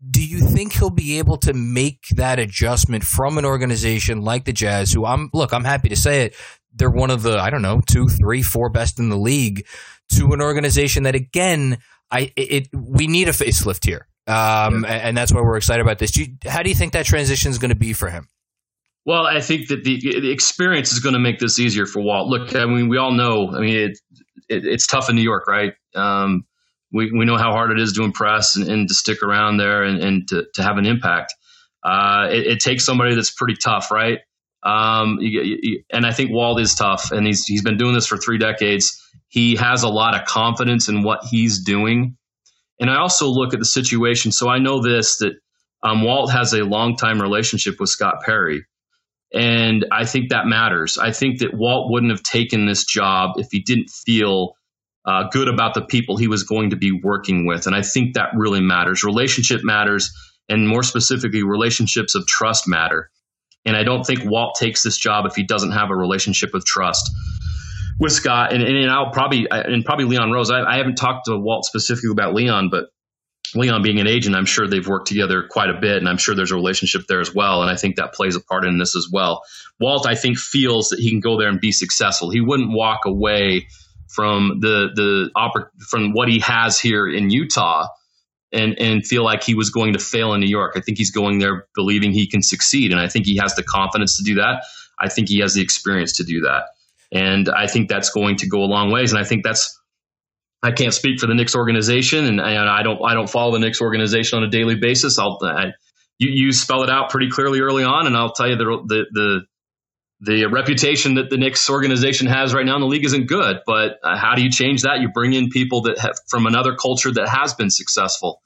do 0.09 0.25
you 0.25 0.39
think 0.39 0.73
he'll 0.73 0.89
be 0.89 1.17
able 1.17 1.37
to 1.37 1.53
make 1.53 2.05
that 2.15 2.39
adjustment 2.39 3.03
from 3.03 3.37
an 3.37 3.45
organization 3.45 4.21
like 4.21 4.45
the 4.45 4.53
Jazz, 4.53 4.91
who 4.91 5.05
I'm, 5.05 5.29
look, 5.33 5.53
I'm 5.53 5.65
happy 5.65 5.89
to 5.89 5.95
say 5.95 6.25
it, 6.25 6.35
they're 6.75 6.89
one 6.89 7.11
of 7.11 7.23
the, 7.23 7.37
I 7.37 7.49
don't 7.49 7.61
know, 7.61 7.81
two, 7.85 8.07
three, 8.07 8.41
four 8.41 8.69
best 8.69 8.99
in 8.99 9.09
the 9.09 9.17
league, 9.17 9.65
to 10.13 10.33
an 10.33 10.41
organization 10.41 11.03
that, 11.03 11.15
again, 11.15 11.79
I, 12.11 12.31
it, 12.35 12.67
we 12.73 13.07
need 13.07 13.27
a 13.27 13.31
facelift 13.31 13.85
here. 13.85 14.07
Um, 14.25 14.85
and 14.85 15.17
that's 15.17 15.33
why 15.33 15.41
we're 15.41 15.57
excited 15.57 15.81
about 15.81 15.99
this. 15.99 16.11
Do 16.11 16.21
you, 16.21 16.27
how 16.45 16.63
do 16.63 16.69
you 16.69 16.75
think 16.75 16.93
that 16.93 17.05
transition 17.05 17.51
is 17.51 17.57
going 17.57 17.69
to 17.69 17.75
be 17.75 17.93
for 17.93 18.09
him? 18.09 18.27
Well, 19.05 19.25
I 19.25 19.41
think 19.41 19.67
that 19.67 19.83
the, 19.83 19.99
the 19.99 20.31
experience 20.31 20.93
is 20.93 20.99
going 20.99 21.13
to 21.13 21.19
make 21.19 21.39
this 21.39 21.59
easier 21.59 21.85
for 21.85 22.01
Walt. 22.01 22.29
Look, 22.29 22.55
I 22.55 22.65
mean, 22.65 22.87
we 22.87 22.97
all 22.97 23.11
know. 23.11 23.53
I 23.53 23.59
mean, 23.59 23.75
it, 23.75 23.99
it, 24.47 24.65
it's 24.65 24.87
tough 24.87 25.09
in 25.09 25.17
New 25.17 25.21
York, 25.21 25.45
right? 25.47 25.73
Um, 25.93 26.45
we 26.93 27.11
we 27.11 27.25
know 27.25 27.37
how 27.37 27.51
hard 27.51 27.71
it 27.71 27.79
is 27.79 27.91
to 27.93 28.03
impress 28.03 28.55
and, 28.55 28.67
and 28.69 28.87
to 28.87 28.93
stick 28.93 29.21
around 29.21 29.57
there 29.57 29.83
and, 29.83 30.01
and 30.01 30.27
to, 30.29 30.45
to 30.53 30.63
have 30.63 30.77
an 30.77 30.85
impact. 30.85 31.33
Uh, 31.83 32.29
it, 32.31 32.47
it 32.47 32.59
takes 32.61 32.85
somebody 32.85 33.13
that's 33.13 33.31
pretty 33.31 33.55
tough, 33.61 33.91
right? 33.91 34.19
Um, 34.63 35.17
you, 35.19 35.41
you, 35.61 35.83
and 35.91 36.05
I 36.05 36.11
think 36.11 36.31
Walt 36.31 36.61
is 36.61 36.73
tough, 36.73 37.11
and 37.11 37.27
he's 37.27 37.43
he's 37.45 37.61
been 37.61 37.75
doing 37.75 37.93
this 37.93 38.07
for 38.07 38.15
three 38.15 38.37
decades. 38.37 38.97
He 39.27 39.57
has 39.57 39.83
a 39.83 39.89
lot 39.89 40.15
of 40.15 40.25
confidence 40.25 40.87
in 40.87 41.03
what 41.03 41.25
he's 41.29 41.61
doing, 41.61 42.15
and 42.83 42.91
I 42.91 42.97
also 42.97 43.29
look 43.29 43.53
at 43.53 43.59
the 43.59 43.65
situation. 43.65 44.33
So 44.33 44.49
I 44.49 44.59
know 44.59 44.81
this 44.81 45.19
that 45.19 45.35
um, 45.83 46.03
Walt 46.03 46.33
has 46.33 46.53
a 46.53 46.65
long 46.65 46.97
time 46.97 47.21
relationship 47.21 47.79
with 47.79 47.89
Scott 47.89 48.15
Perry. 48.25 48.65
And 49.33 49.85
I 49.89 50.03
think 50.03 50.31
that 50.31 50.47
matters. 50.47 50.97
I 50.97 51.13
think 51.13 51.39
that 51.39 51.53
Walt 51.53 51.89
wouldn't 51.89 52.11
have 52.11 52.23
taken 52.23 52.65
this 52.65 52.83
job 52.83 53.35
if 53.37 53.47
he 53.51 53.61
didn't 53.61 53.89
feel 53.89 54.57
uh, 55.05 55.29
good 55.31 55.47
about 55.47 55.75
the 55.75 55.81
people 55.81 56.17
he 56.17 56.27
was 56.27 56.43
going 56.43 56.71
to 56.71 56.75
be 56.75 56.91
working 56.91 57.47
with. 57.47 57.67
And 57.67 57.73
I 57.73 57.83
think 57.83 58.15
that 58.15 58.31
really 58.35 58.59
matters. 58.59 59.05
Relationship 59.05 59.61
matters, 59.63 60.11
and 60.49 60.67
more 60.67 60.83
specifically, 60.83 61.41
relationships 61.41 62.15
of 62.15 62.27
trust 62.27 62.67
matter. 62.67 63.09
And 63.65 63.77
I 63.77 63.83
don't 63.83 64.05
think 64.05 64.25
Walt 64.25 64.57
takes 64.59 64.83
this 64.83 64.97
job 64.97 65.25
if 65.25 65.35
he 65.35 65.43
doesn't 65.43 65.71
have 65.71 65.89
a 65.89 65.95
relationship 65.95 66.53
of 66.53 66.65
trust 66.65 67.09
with 67.99 68.11
Scott. 68.11 68.53
And, 68.53 68.63
and 68.63 68.89
I'll 68.89 69.11
probably 69.11 69.47
and 69.49 69.83
probably 69.85 70.05
Leon 70.05 70.31
Rose. 70.31 70.51
I, 70.51 70.63
I 70.63 70.77
haven't 70.77 70.95
talked 70.95 71.25
to 71.25 71.37
Walt 71.37 71.65
specifically 71.65 72.11
about 72.11 72.33
Leon, 72.33 72.69
but 72.69 72.87
Leon 73.55 73.83
being 73.83 73.99
an 73.99 74.07
agent, 74.07 74.35
I'm 74.35 74.45
sure 74.45 74.67
they've 74.67 74.87
worked 74.87 75.07
together 75.07 75.47
quite 75.49 75.69
a 75.69 75.79
bit, 75.79 75.97
and 75.97 76.09
I'm 76.09 76.17
sure 76.17 76.33
there's 76.33 76.51
a 76.51 76.55
relationship 76.55 77.03
there 77.07 77.21
as 77.21 77.33
well. 77.33 77.61
And 77.61 77.69
I 77.69 77.75
think 77.75 77.97
that 77.97 78.13
plays 78.13 78.35
a 78.35 78.41
part 78.41 78.65
in 78.65 78.79
this 78.79 78.95
as 78.95 79.09
well. 79.11 79.41
Walt, 79.79 80.07
I 80.07 80.15
think, 80.15 80.37
feels 80.37 80.89
that 80.89 80.99
he 80.99 81.09
can 81.09 81.19
go 81.19 81.37
there 81.37 81.49
and 81.49 81.59
be 81.59 81.71
successful. 81.71 82.29
He 82.29 82.41
wouldn't 82.41 82.71
walk 82.71 83.01
away 83.05 83.67
from 84.07 84.59
the 84.59 84.89
the 84.93 85.29
from 85.87 86.13
what 86.13 86.29
he 86.29 86.39
has 86.39 86.79
here 86.79 87.07
in 87.07 87.29
Utah 87.29 87.87
and 88.51 88.79
and 88.79 89.05
feel 89.05 89.23
like 89.23 89.43
he 89.43 89.55
was 89.55 89.71
going 89.71 89.93
to 89.93 89.99
fail 89.99 90.33
in 90.33 90.39
New 90.39 90.49
York. 90.49 90.73
I 90.75 90.81
think 90.81 90.97
he's 90.97 91.11
going 91.11 91.39
there 91.39 91.67
believing 91.75 92.11
he 92.11 92.27
can 92.27 92.43
succeed, 92.43 92.91
and 92.91 93.01
I 93.01 93.07
think 93.07 93.25
he 93.25 93.37
has 93.41 93.55
the 93.55 93.63
confidence 93.63 94.17
to 94.17 94.23
do 94.23 94.35
that. 94.35 94.63
I 94.99 95.09
think 95.09 95.27
he 95.27 95.39
has 95.39 95.55
the 95.55 95.61
experience 95.61 96.13
to 96.17 96.23
do 96.23 96.41
that, 96.41 96.65
and 97.13 97.47
I 97.47 97.67
think 97.67 97.87
that's 97.89 98.09
going 98.09 98.37
to 98.37 98.47
go 98.47 98.59
a 98.63 98.65
long 98.65 98.91
ways. 98.91 99.13
And 99.13 99.21
I 99.21 99.23
think 99.23 99.43
that's 99.43 99.79
I 100.63 100.71
can't 100.71 100.93
speak 100.93 101.19
for 101.19 101.27
the 101.27 101.33
Knicks 101.35 101.55
organization, 101.55 102.25
and, 102.25 102.39
and 102.39 102.69
I 102.69 102.83
don't 102.83 102.99
I 103.05 103.13
don't 103.13 103.29
follow 103.29 103.51
the 103.53 103.59
Knicks 103.59 103.81
organization 103.81 104.37
on 104.37 104.43
a 104.43 104.49
daily 104.49 104.75
basis. 104.75 105.19
I'll 105.19 105.37
I, 105.43 105.73
you 106.19 106.29
you 106.31 106.51
spell 106.51 106.83
it 106.83 106.89
out 106.89 107.09
pretty 107.09 107.29
clearly 107.29 107.59
early 107.59 107.83
on, 107.83 108.07
and 108.07 108.17
I'll 108.17 108.31
tell 108.33 108.49
you 108.49 108.55
the 108.55 108.65
the 108.87 109.05
the 109.11 109.39
the 110.25 110.45
reputation 110.45 111.15
that 111.15 111.29
the 111.29 111.37
Knicks 111.37 111.69
organization 111.69 112.27
has 112.27 112.53
right 112.53 112.65
now 112.65 112.75
in 112.75 112.81
the 112.81 112.87
league 112.87 113.03
isn't 113.03 113.25
good. 113.27 113.57
But 113.65 113.99
uh, 114.03 114.17
how 114.17 114.35
do 114.35 114.41
you 114.41 114.49
change 114.49 114.83
that? 114.83 115.01
You 115.01 115.09
bring 115.09 115.33
in 115.33 115.49
people 115.49 115.81
that 115.83 115.99
have 115.99 116.15
from 116.29 116.45
another 116.45 116.75
culture 116.75 117.11
that 117.11 117.27
has 117.27 117.53
been 117.53 117.69
successful, 117.69 118.41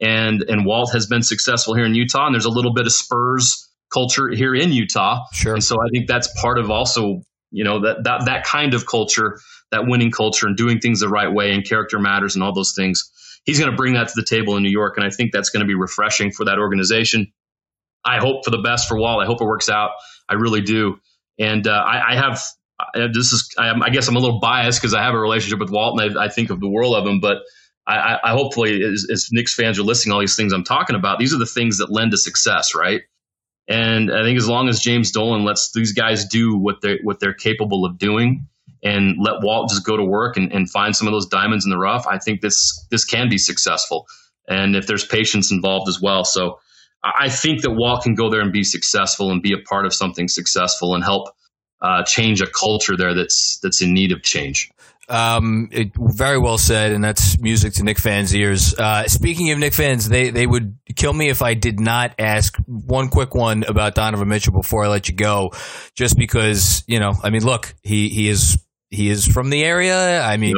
and 0.00 0.42
and 0.42 0.66
Walt 0.66 0.92
has 0.92 1.06
been 1.06 1.22
successful 1.22 1.74
here 1.74 1.84
in 1.84 1.94
Utah, 1.94 2.26
and 2.26 2.34
there's 2.34 2.46
a 2.46 2.50
little 2.50 2.74
bit 2.74 2.86
of 2.86 2.92
Spurs 2.92 3.68
culture 3.94 4.28
here 4.28 4.54
in 4.54 4.72
Utah, 4.72 5.20
Sure. 5.32 5.54
and 5.54 5.62
so 5.62 5.76
I 5.76 5.88
think 5.92 6.08
that's 6.08 6.28
part 6.40 6.58
of 6.58 6.70
also 6.70 7.22
you 7.50 7.64
know 7.64 7.80
that 7.80 8.04
that 8.04 8.26
that 8.26 8.44
kind 8.44 8.74
of 8.74 8.86
culture, 8.86 9.38
that 9.70 9.86
winning 9.86 10.10
culture, 10.10 10.46
and 10.46 10.56
doing 10.56 10.78
things 10.78 11.00
the 11.00 11.08
right 11.08 11.32
way, 11.32 11.52
and 11.52 11.64
character 11.66 11.98
matters, 11.98 12.34
and 12.34 12.44
all 12.44 12.54
those 12.54 12.74
things. 12.74 13.10
He's 13.44 13.58
going 13.58 13.70
to 13.70 13.76
bring 13.76 13.94
that 13.94 14.08
to 14.08 14.14
the 14.14 14.24
table 14.24 14.56
in 14.56 14.62
New 14.62 14.70
York, 14.70 14.96
and 14.96 15.06
I 15.06 15.10
think 15.10 15.32
that's 15.32 15.50
going 15.50 15.60
to 15.60 15.66
be 15.66 15.74
refreshing 15.74 16.30
for 16.30 16.44
that 16.44 16.58
organization. 16.58 17.32
I 18.04 18.18
hope 18.18 18.44
for 18.44 18.50
the 18.50 18.62
best 18.62 18.88
for 18.88 18.98
Walt. 18.98 19.22
I 19.22 19.26
hope 19.26 19.40
it 19.40 19.46
works 19.46 19.68
out. 19.68 19.90
I 20.28 20.34
really 20.34 20.60
do. 20.60 20.98
And 21.38 21.66
uh, 21.66 21.70
I, 21.70 22.12
I 22.12 22.16
have 22.16 22.42
uh, 22.94 23.08
this 23.12 23.32
is 23.32 23.48
I, 23.58 23.72
I 23.82 23.90
guess 23.90 24.08
I'm 24.08 24.16
a 24.16 24.20
little 24.20 24.40
biased 24.40 24.80
because 24.80 24.94
I 24.94 25.02
have 25.02 25.14
a 25.14 25.18
relationship 25.18 25.58
with 25.58 25.70
Walt 25.70 26.00
and 26.00 26.18
I, 26.18 26.28
think 26.28 26.50
of 26.50 26.60
the 26.60 26.68
world 26.68 26.94
of 26.94 27.06
him. 27.06 27.20
But 27.20 27.38
I 27.86 28.32
hopefully, 28.32 28.82
as, 28.84 29.06
as 29.10 29.28
Knicks 29.32 29.54
fans 29.54 29.78
are 29.78 29.82
listening, 29.82 30.12
all 30.12 30.20
these 30.20 30.36
things 30.36 30.52
I'm 30.52 30.64
talking 30.64 30.94
about, 30.94 31.18
these 31.18 31.34
are 31.34 31.38
the 31.38 31.46
things 31.46 31.78
that 31.78 31.90
lend 31.90 32.12
to 32.12 32.18
success, 32.18 32.74
right? 32.74 33.02
And 33.70 34.10
I 34.12 34.24
think 34.24 34.36
as 34.36 34.48
long 34.48 34.68
as 34.68 34.80
James 34.80 35.12
Dolan 35.12 35.44
lets 35.44 35.70
these 35.72 35.92
guys 35.92 36.24
do 36.24 36.58
what 36.58 36.80
they 36.82 36.98
what 37.04 37.20
they're 37.20 37.34
capable 37.34 37.86
of 37.86 37.98
doing, 37.98 38.48
and 38.82 39.16
let 39.20 39.42
Walt 39.42 39.70
just 39.70 39.86
go 39.86 39.96
to 39.96 40.04
work 40.04 40.36
and, 40.36 40.52
and 40.52 40.68
find 40.68 40.94
some 40.96 41.06
of 41.06 41.12
those 41.12 41.26
diamonds 41.26 41.64
in 41.64 41.70
the 41.70 41.78
rough, 41.78 42.04
I 42.08 42.18
think 42.18 42.40
this 42.40 42.84
this 42.90 43.04
can 43.04 43.28
be 43.28 43.38
successful. 43.38 44.08
And 44.48 44.74
if 44.74 44.88
there's 44.88 45.06
patience 45.06 45.52
involved 45.52 45.88
as 45.88 46.00
well, 46.02 46.24
so 46.24 46.58
I 47.04 47.28
think 47.28 47.62
that 47.62 47.70
Walt 47.70 48.02
can 48.02 48.14
go 48.14 48.28
there 48.28 48.40
and 48.40 48.52
be 48.52 48.64
successful 48.64 49.30
and 49.30 49.40
be 49.40 49.52
a 49.52 49.62
part 49.68 49.86
of 49.86 49.94
something 49.94 50.26
successful 50.26 50.94
and 50.94 51.04
help 51.04 51.28
uh, 51.80 52.02
change 52.02 52.42
a 52.42 52.46
culture 52.46 52.96
there 52.96 53.14
that's 53.14 53.60
that's 53.62 53.80
in 53.80 53.94
need 53.94 54.10
of 54.10 54.22
change. 54.22 54.70
Um, 55.10 55.68
it, 55.72 55.90
very 55.98 56.38
well 56.38 56.58
said, 56.58 56.92
and 56.92 57.02
that's 57.02 57.38
music 57.40 57.74
to 57.74 57.82
Knick 57.82 57.98
fans' 57.98 58.34
ears. 58.34 58.74
Uh, 58.74 59.08
speaking 59.08 59.50
of 59.50 59.58
Knick 59.58 59.74
fans, 59.74 60.08
they 60.08 60.30
they 60.30 60.46
would 60.46 60.78
kill 60.94 61.12
me 61.12 61.28
if 61.28 61.42
I 61.42 61.54
did 61.54 61.80
not 61.80 62.14
ask 62.18 62.56
one 62.66 63.08
quick 63.08 63.34
one 63.34 63.64
about 63.64 63.94
Donovan 63.94 64.28
Mitchell 64.28 64.52
before 64.52 64.84
I 64.84 64.88
let 64.88 65.08
you 65.08 65.14
go, 65.14 65.50
just 65.94 66.16
because 66.16 66.84
you 66.86 67.00
know, 67.00 67.12
I 67.22 67.30
mean, 67.30 67.44
look, 67.44 67.74
he 67.82 68.08
he 68.08 68.28
is. 68.28 68.58
He 68.90 69.08
is 69.08 69.24
from 69.24 69.50
the 69.50 69.62
area. 69.62 70.20
I 70.20 70.36
mean, 70.36 70.54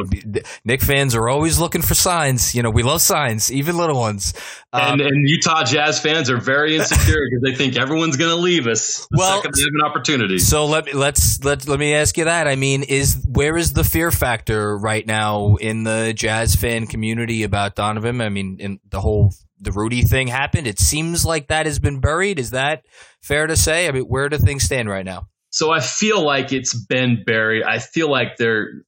Knick 0.64 0.80
fans 0.80 1.14
are 1.14 1.28
always 1.28 1.58
looking 1.58 1.82
for 1.82 1.94
signs. 1.94 2.54
You 2.54 2.62
know, 2.62 2.70
we 2.70 2.82
love 2.82 3.02
signs, 3.02 3.52
even 3.52 3.76
little 3.76 4.00
ones. 4.00 4.32
Um, 4.72 4.92
and, 4.92 5.00
and 5.02 5.28
Utah 5.28 5.64
Jazz 5.64 6.00
fans 6.00 6.30
are 6.30 6.38
very 6.38 6.74
insecure 6.76 7.20
because 7.28 7.42
they 7.42 7.54
think 7.54 7.76
everyone's 7.76 8.16
going 8.16 8.30
to 8.34 8.40
leave 8.40 8.66
us 8.66 9.06
the 9.10 9.18
Well, 9.18 9.36
second 9.36 9.52
they 9.54 9.60
have 9.60 9.70
an 9.74 9.84
opportunity. 9.84 10.38
So 10.38 10.64
let 10.64 10.86
me 10.86 10.94
let's 10.94 11.44
let 11.44 11.68
let 11.68 11.78
me 11.78 11.94
ask 11.94 12.16
you 12.16 12.24
that. 12.24 12.48
I 12.48 12.56
mean, 12.56 12.84
is 12.84 13.22
where 13.28 13.58
is 13.58 13.74
the 13.74 13.84
fear 13.84 14.10
factor 14.10 14.78
right 14.78 15.06
now 15.06 15.56
in 15.56 15.84
the 15.84 16.14
Jazz 16.16 16.54
fan 16.54 16.86
community 16.86 17.42
about 17.42 17.74
Donovan? 17.74 18.22
I 18.22 18.30
mean, 18.30 18.56
in 18.60 18.80
the 18.88 19.02
whole 19.02 19.34
the 19.60 19.72
Rudy 19.72 20.02
thing 20.02 20.28
happened. 20.28 20.66
It 20.66 20.78
seems 20.78 21.24
like 21.26 21.48
that 21.48 21.66
has 21.66 21.78
been 21.78 22.00
buried. 22.00 22.38
Is 22.38 22.52
that 22.52 22.84
fair 23.20 23.46
to 23.46 23.56
say? 23.56 23.88
I 23.88 23.92
mean, 23.92 24.04
where 24.04 24.30
do 24.30 24.38
things 24.38 24.64
stand 24.64 24.88
right 24.88 25.04
now? 25.04 25.28
So 25.52 25.70
I 25.70 25.80
feel 25.80 26.24
like 26.24 26.52
it's 26.52 26.74
been 26.74 27.24
buried. 27.24 27.62
I 27.62 27.78
feel 27.78 28.10
like 28.10 28.36
they're. 28.38 28.84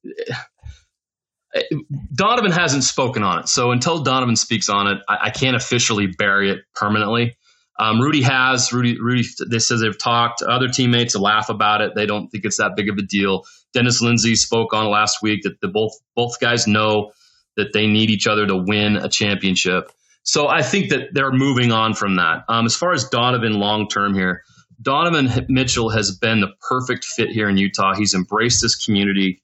Donovan 2.13 2.51
hasn't 2.51 2.83
spoken 2.83 3.23
on 3.23 3.39
it. 3.39 3.47
So 3.47 3.71
until 3.71 4.03
Donovan 4.03 4.35
speaks 4.35 4.67
on 4.67 4.87
it, 4.87 4.97
I, 5.07 5.17
I 5.25 5.29
can't 5.29 5.55
officially 5.55 6.07
bury 6.07 6.49
it 6.49 6.59
permanently. 6.73 7.37
Um, 7.79 8.01
Rudy 8.01 8.23
has. 8.23 8.73
Rudy, 8.73 8.99
Rudy, 8.99 9.23
they 9.47 9.59
says 9.59 9.81
they've 9.81 9.97
talked. 9.97 10.41
Other 10.41 10.67
teammates 10.67 11.15
laugh 11.15 11.49
about 11.49 11.81
it. 11.81 11.93
They 11.95 12.07
don't 12.07 12.29
think 12.29 12.45
it's 12.45 12.57
that 12.57 12.71
big 12.75 12.89
of 12.89 12.97
a 12.97 13.03
deal. 13.03 13.43
Dennis 13.73 14.01
Lindsey 14.01 14.35
spoke 14.35 14.73
on 14.73 14.89
last 14.89 15.21
week 15.21 15.43
that 15.43 15.61
the 15.61 15.67
both 15.67 15.93
both 16.15 16.39
guys 16.39 16.67
know 16.67 17.11
that 17.57 17.73
they 17.73 17.87
need 17.87 18.09
each 18.09 18.27
other 18.27 18.47
to 18.47 18.57
win 18.57 18.97
a 18.97 19.07
championship. 19.07 19.91
So 20.23 20.47
I 20.47 20.63
think 20.63 20.89
that 20.89 21.09
they're 21.13 21.31
moving 21.31 21.71
on 21.71 21.93
from 21.93 22.15
that. 22.15 22.43
Um, 22.49 22.65
as 22.65 22.75
far 22.75 22.91
as 22.91 23.07
Donovan 23.09 23.53
long 23.53 23.87
term 23.87 24.15
here, 24.15 24.41
Donovan 24.81 25.29
Mitchell 25.49 25.89
has 25.89 26.17
been 26.17 26.41
the 26.41 26.53
perfect 26.69 27.05
fit 27.05 27.29
here 27.29 27.49
in 27.49 27.57
Utah. 27.57 27.93
He's 27.95 28.13
embraced 28.13 28.61
this 28.61 28.75
community. 28.75 29.41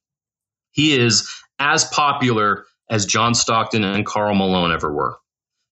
He 0.72 0.98
is 1.00 1.30
as 1.60 1.86
popular 1.86 2.65
as 2.89 3.06
John 3.06 3.34
Stockton 3.34 3.84
and 3.84 4.06
Karl 4.06 4.36
Malone 4.36 4.72
ever 4.72 4.94
were. 4.94 5.17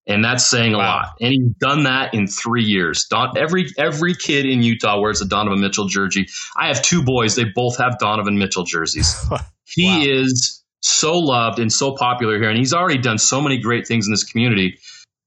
And 0.08 0.24
that's 0.26 0.50
saying 0.50 0.74
a 0.74 0.78
wow. 0.78 0.96
lot. 0.96 1.16
And 1.22 1.32
he's 1.32 1.54
done 1.60 1.84
that 1.84 2.14
in 2.14 2.26
three 2.26 2.64
years. 2.64 3.06
Don, 3.10 3.38
every 3.38 3.68
every 3.78 4.16
kid 4.16 4.46
in 4.46 4.64
Utah 4.64 5.00
wears 5.00 5.22
a 5.22 5.26
Donovan 5.28 5.62
Mitchell 5.62 5.86
jersey. 5.88 6.26
I 6.58 6.68
have 6.68 6.82
two 6.82 7.04
boys. 7.04 7.36
They 7.36 7.46
both 7.54 7.78
have 7.78 8.00
Donovan 8.00 8.38
Mitchell 8.40 8.64
jerseys. 8.64 9.16
he 9.66 9.86
wow. 9.86 10.24
is 10.24 10.64
so 10.82 11.14
loved 11.14 11.60
and 11.60 11.72
so 11.72 11.94
popular 11.94 12.40
here. 12.40 12.50
And 12.50 12.58
he's 12.58 12.74
already 12.74 12.98
done 12.98 13.20
so 13.20 13.42
many 13.42 13.60
great 13.60 13.86
things 13.86 14.08
in 14.08 14.12
this 14.12 14.24
community. 14.24 14.80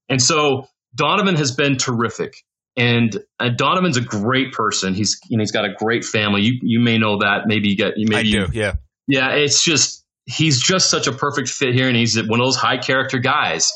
And 0.09 0.21
so 0.21 0.67
Donovan 0.95 1.35
has 1.35 1.51
been 1.51 1.77
terrific. 1.77 2.43
And 2.75 3.15
uh, 3.39 3.49
Donovan's 3.49 3.97
a 3.97 4.01
great 4.01 4.51
person. 4.51 4.93
He's 4.93 5.19
you 5.29 5.37
know 5.37 5.41
he's 5.41 5.51
got 5.51 5.65
a 5.65 5.73
great 5.73 6.03
family. 6.03 6.41
You 6.41 6.59
you 6.61 6.79
may 6.79 6.97
know 6.97 7.19
that. 7.19 7.43
Maybe 7.45 7.69
you 7.69 7.75
get 7.75 7.93
maybe 7.97 8.15
I 8.15 8.23
do. 8.23 8.29
You, 8.29 8.47
yeah. 8.53 8.73
Yeah. 9.07 9.29
It's 9.31 9.63
just 9.63 10.03
he's 10.25 10.61
just 10.61 10.89
such 10.89 11.07
a 11.07 11.11
perfect 11.11 11.49
fit 11.49 11.75
here, 11.75 11.87
and 11.87 11.95
he's 11.95 12.17
one 12.17 12.39
of 12.39 12.45
those 12.45 12.55
high 12.55 12.77
character 12.77 13.19
guys. 13.19 13.71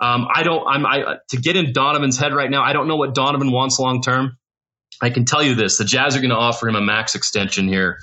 Um, 0.00 0.26
I 0.34 0.42
don't. 0.42 0.66
I'm 0.66 0.84
I, 0.84 1.16
to 1.30 1.36
get 1.36 1.56
in 1.56 1.72
Donovan's 1.72 2.18
head 2.18 2.34
right 2.34 2.50
now. 2.50 2.62
I 2.62 2.72
don't 2.72 2.88
know 2.88 2.96
what 2.96 3.14
Donovan 3.14 3.52
wants 3.52 3.78
long 3.78 4.02
term. 4.02 4.36
I 5.00 5.10
can 5.10 5.24
tell 5.24 5.42
you 5.42 5.54
this: 5.54 5.78
the 5.78 5.84
Jazz 5.84 6.16
are 6.16 6.20
going 6.20 6.30
to 6.30 6.36
offer 6.36 6.68
him 6.68 6.74
a 6.74 6.80
max 6.80 7.14
extension 7.14 7.68
here 7.68 7.98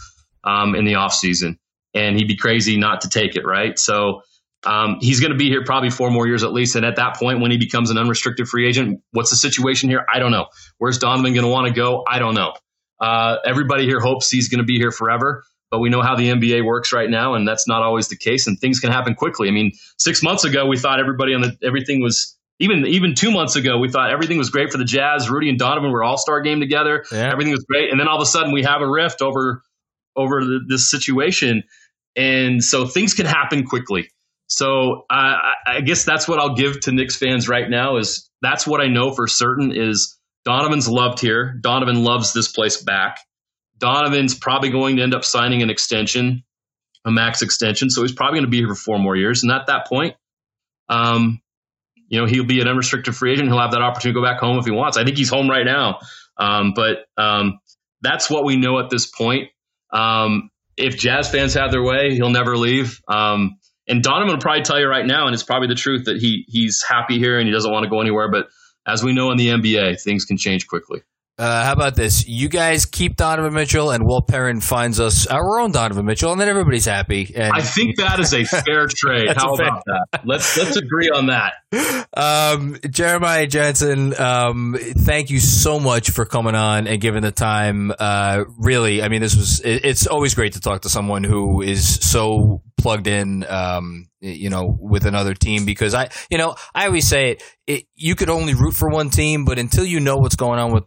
um, 0.45 0.75
in 0.75 0.86
the 0.86 0.93
offseason, 0.93 1.58
and 1.93 2.15
he'd 2.15 2.30
be 2.30 2.38
crazy 2.38 2.78
not 2.78 3.02
to 3.02 3.10
take 3.10 3.36
it. 3.36 3.45
Right. 3.45 3.78
So 3.78 4.21
um, 4.65 4.98
he's 5.02 5.19
going 5.19 5.32
to 5.32 5.38
be 5.38 5.48
here 5.48 5.63
probably 5.63 5.89
four 5.89 6.12
more 6.12 6.28
years 6.28 6.43
at 6.43 6.52
least. 6.52 6.76
And 6.76 6.86
at 6.86 6.98
that 6.98 7.15
point, 7.15 7.39
when 7.39 7.52
he 7.52 7.58
becomes 7.58 7.89
an 7.89 7.98
unrestricted 7.98 8.48
free 8.48 8.67
agent, 8.67 9.02
what's 9.12 9.30
the 9.30 9.38
situation 9.38 9.89
here? 9.89 10.06
I 10.13 10.19
don't 10.19 10.32
know. 10.32 10.48
Where's 10.78 10.98
Donovan 10.98 11.34
going 11.34 11.45
to 11.45 11.52
want 11.52 11.67
to 11.67 11.74
go? 11.74 12.04
I 12.08 12.19
don't 12.19 12.36
know. 12.36 12.54
Uh, 13.00 13.38
everybody 13.45 13.86
here 13.86 14.00
hopes 14.00 14.30
he's 14.30 14.50
going 14.50 14.60
to 14.60 14.65
be 14.65 14.78
here 14.78 14.91
forever 14.91 15.43
but 15.72 15.80
we 15.80 15.89
know 15.89 16.02
how 16.02 16.15
the 16.15 16.30
NBA 16.30 16.65
works 16.65 16.91
right 16.91 17.10
now, 17.10 17.36
and 17.36 17.48
that's 17.48 17.67
not 17.67 17.84
always 17.84 18.08
the 18.08 18.17
case. 18.17 18.48
And 18.48 18.60
things 18.60 18.80
can 18.80 18.91
happen 18.91 19.13
quickly. 19.13 19.48
I 19.48 19.52
mean, 19.52 19.72
six 19.98 20.24
months 20.24 20.43
ago, 20.43 20.65
we 20.65 20.78
thought 20.78 21.00
everybody 21.00 21.34
on 21.34 21.41
the 21.41 21.58
everything 21.63 22.02
was 22.02 22.36
even 22.60 22.86
even 22.88 23.15
two 23.15 23.32
months 23.32 23.56
ago, 23.56 23.78
we 23.78 23.89
thought 23.89 24.12
everything 24.12 24.38
was 24.38 24.50
great 24.50 24.72
for 24.72 24.78
the 24.78 24.86
Jazz. 24.86 25.30
Rudy 25.30 25.50
and 25.50 25.60
Donovan 25.60 25.91
were 25.91 26.04
all 26.04 26.17
star 26.17 26.41
game 26.41 26.60
together. 26.60 27.06
Yeah. 27.12 27.32
Everything 27.32 27.54
was 27.54 27.63
great, 27.63 27.91
and 27.91 28.00
then 28.00 28.08
all 28.08 28.17
of 28.17 28.22
a 28.22 28.26
sudden, 28.26 28.52
we 28.52 28.63
have 28.63 28.82
a 28.82 28.89
rift 28.89 29.22
over 29.22 29.62
over 30.15 30.43
the, 30.43 30.60
this 30.67 30.89
situation, 30.89 31.63
and 32.15 32.63
so 32.63 32.86
things 32.88 33.13
can 33.13 33.26
happen 33.26 33.65
quickly. 33.65 34.10
So 34.49 35.05
I 35.09 35.81
guess 35.85 36.05
that's 36.05 36.27
what 36.27 36.39
I'll 36.39 36.55
give 36.55 36.81
to 36.81 36.91
Knicks 36.91 37.15
fans 37.15 37.47
right 37.47 37.69
now 37.69 37.97
is 37.97 38.29
that's 38.41 38.65
what 38.65 38.81
I 38.81 38.88
know 38.88 39.12
for 39.13 39.27
certain 39.27 39.71
is 39.71 40.17
Donovan's 40.43 40.89
loved 40.89 41.19
here. 41.19 41.55
Donovan 41.62 42.03
loves 42.03 42.33
this 42.33 42.47
place 42.47 42.81
back. 42.81 43.19
Donovan's 43.77 44.33
probably 44.33 44.71
going 44.71 44.97
to 44.97 45.03
end 45.03 45.13
up 45.13 45.23
signing 45.23 45.62
an 45.62 45.69
extension, 45.69 46.43
a 47.05 47.12
max 47.12 47.43
extension. 47.43 47.91
So 47.91 48.01
he's 48.01 48.12
probably 48.12 48.39
going 48.39 48.45
to 48.45 48.49
be 48.49 48.57
here 48.57 48.69
for 48.69 48.75
four 48.75 48.97
more 48.97 49.15
years. 49.15 49.43
And 49.43 49.51
at 49.51 49.67
that 49.67 49.88
point, 49.88 50.15
um, 50.89 51.39
you 52.07 52.19
know, 52.19 52.25
he'll 52.25 52.43
be 52.43 52.59
an 52.59 52.67
unrestricted 52.67 53.15
free 53.15 53.33
agent. 53.33 53.49
He'll 53.49 53.59
have 53.59 53.71
that 53.71 53.83
opportunity 53.83 54.15
to 54.15 54.21
go 54.21 54.25
back 54.25 54.39
home 54.39 54.57
if 54.57 54.65
he 54.65 54.71
wants. 54.71 54.97
I 54.97 55.03
think 55.03 55.15
he's 55.15 55.29
home 55.29 55.47
right 55.47 55.65
now. 55.65 55.99
Um, 56.38 56.73
but 56.75 57.05
um, 57.17 57.59
that's 58.01 58.31
what 58.31 58.45
we 58.45 58.55
know 58.55 58.79
at 58.79 58.89
this 58.89 59.05
point. 59.05 59.49
Um, 59.93 60.49
if 60.75 60.97
Jazz 60.97 61.29
fans 61.29 61.53
have 61.53 61.71
their 61.71 61.83
way, 61.83 62.15
he'll 62.15 62.31
never 62.31 62.57
leave. 62.57 62.99
And 63.89 64.04
Donovan 64.04 64.36
will 64.36 64.41
probably 64.41 64.62
tell 64.62 64.80
you 64.80 64.88
right 64.88 65.06
now, 65.06 65.25
and 65.25 65.34
it's 65.34 65.43
probably 65.43 65.67
the 65.67 65.75
truth 65.75 66.06
that 66.06 66.17
he 66.17 66.45
he's 66.47 66.84
happy 66.88 67.17
here 67.17 67.39
and 67.39 67.47
he 67.47 67.54
doesn't 67.54 67.71
want 67.71 67.84
to 67.84 67.89
go 67.89 67.99
anywhere. 67.99 68.30
But 68.30 68.47
as 68.86 69.04
we 69.04 69.13
know 69.13 69.32
in 69.32 69.38
the 69.38 69.47
NBA, 69.47 70.02
things 70.02 70.25
can 70.25 70.38
change 70.38 70.67
quickly. 70.67 71.02
Uh, 71.39 71.63
how 71.63 71.71
about 71.71 71.95
this? 71.95 72.28
You 72.28 72.49
guys 72.49 72.86
keep 72.86 73.15
Donovan 73.15 73.54
Mitchell, 73.54 73.91
and 73.91 74.06
Walt 74.06 74.28
Perrin 74.28 74.60
finds 74.60 74.99
us 74.99 75.25
our 75.25 75.62
own 75.62 75.71
Donovan 75.71 76.06
Mitchell, 76.06 76.34
and 76.34 76.41
then 76.41 76.49
everybody's 76.49 76.84
happy. 76.84 77.32
And 77.34 77.54
I 77.54 77.62
think 77.62 77.95
that 77.95 78.19
is 78.19 78.34
a 78.34 78.43
fair 78.43 78.88
trade. 78.89 79.30
how 79.38 79.54
about 79.54 79.84
fair. 79.88 79.99
that? 80.12 80.28
Let's 80.28 80.58
let's 80.58 80.75
agree 80.75 81.10
on 81.10 81.28
that. 81.28 81.54
Um, 82.13 82.75
Jeremiah 82.89 83.47
Johnson, 83.47 84.19
um, 84.19 84.75
thank 84.80 85.30
you 85.30 85.39
so 85.39 85.80
much 85.80 86.10
for 86.10 86.25
coming 86.25 86.56
on 86.56 86.88
and 86.88 86.99
giving 86.99 87.21
the 87.21 87.32
time. 87.32 87.93
Uh, 87.97 88.43
really, 88.58 89.02
I 89.02 89.08
mean, 89.08 89.21
this 89.21 89.38
was. 89.38 89.62
It, 89.62 89.86
it's 89.86 90.08
always 90.08 90.34
great 90.34 90.54
to 90.54 90.60
talk 90.60 90.82
to 90.82 90.89
someone 90.89 91.23
who 91.23 91.62
is 91.62 92.02
so 92.02 92.63
plugged 92.78 93.08
in. 93.08 93.45
Um, 93.47 94.08
you 94.19 94.49
know, 94.49 94.78
with 94.78 95.06
another 95.06 95.34
team 95.34 95.63
because 95.63 95.93
I, 95.93 96.10
you 96.30 96.38
know, 96.38 96.56
I 96.75 96.88
always 96.88 97.08
say 97.08 97.32
it, 97.32 97.43
it, 97.65 97.86
you 97.95 98.15
could 98.15 98.30
only 98.30 98.54
root 98.54 98.73
for 98.73 98.89
one 98.89 99.10
team, 99.10 99.45
but 99.45 99.58
until 99.58 99.86
you 99.86 100.02
know 100.02 100.17
what's 100.17 100.36
going 100.36 100.60
on 100.60 100.73
with 100.73 100.84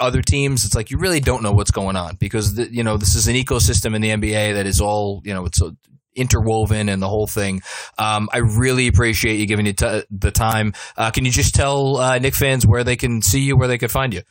other 0.00 0.22
teams, 0.22 0.64
it's 0.64 0.74
like 0.74 0.90
you 0.90 0.98
really 0.98 1.20
don't 1.20 1.42
know 1.42 1.52
what's 1.52 1.70
going 1.70 1.96
on 1.96 2.16
because 2.16 2.54
the, 2.54 2.72
you 2.72 2.82
know 2.82 2.96
this 2.96 3.14
is 3.14 3.28
an 3.28 3.34
ecosystem 3.34 3.94
in 3.94 4.02
the 4.02 4.10
NBA 4.10 4.54
that 4.54 4.66
is 4.66 4.80
all 4.80 5.20
you 5.24 5.34
know 5.34 5.46
it's 5.46 5.60
a, 5.60 5.76
interwoven 6.14 6.88
and 6.88 7.00
the 7.00 7.08
whole 7.08 7.26
thing. 7.26 7.62
Um, 7.98 8.28
I 8.32 8.38
really 8.38 8.88
appreciate 8.88 9.38
you 9.38 9.46
giving 9.46 9.66
you 9.66 9.74
t- 9.74 10.02
the 10.10 10.30
time. 10.30 10.72
Uh, 10.96 11.10
can 11.10 11.24
you 11.24 11.30
just 11.30 11.54
tell 11.54 11.98
uh, 11.98 12.18
Knick 12.18 12.34
fans 12.34 12.66
where 12.66 12.84
they 12.84 12.96
can 12.96 13.22
see 13.22 13.40
you, 13.40 13.56
where 13.56 13.68
they 13.68 13.78
can 13.78 13.90
find 13.90 14.14
you? 14.14 14.22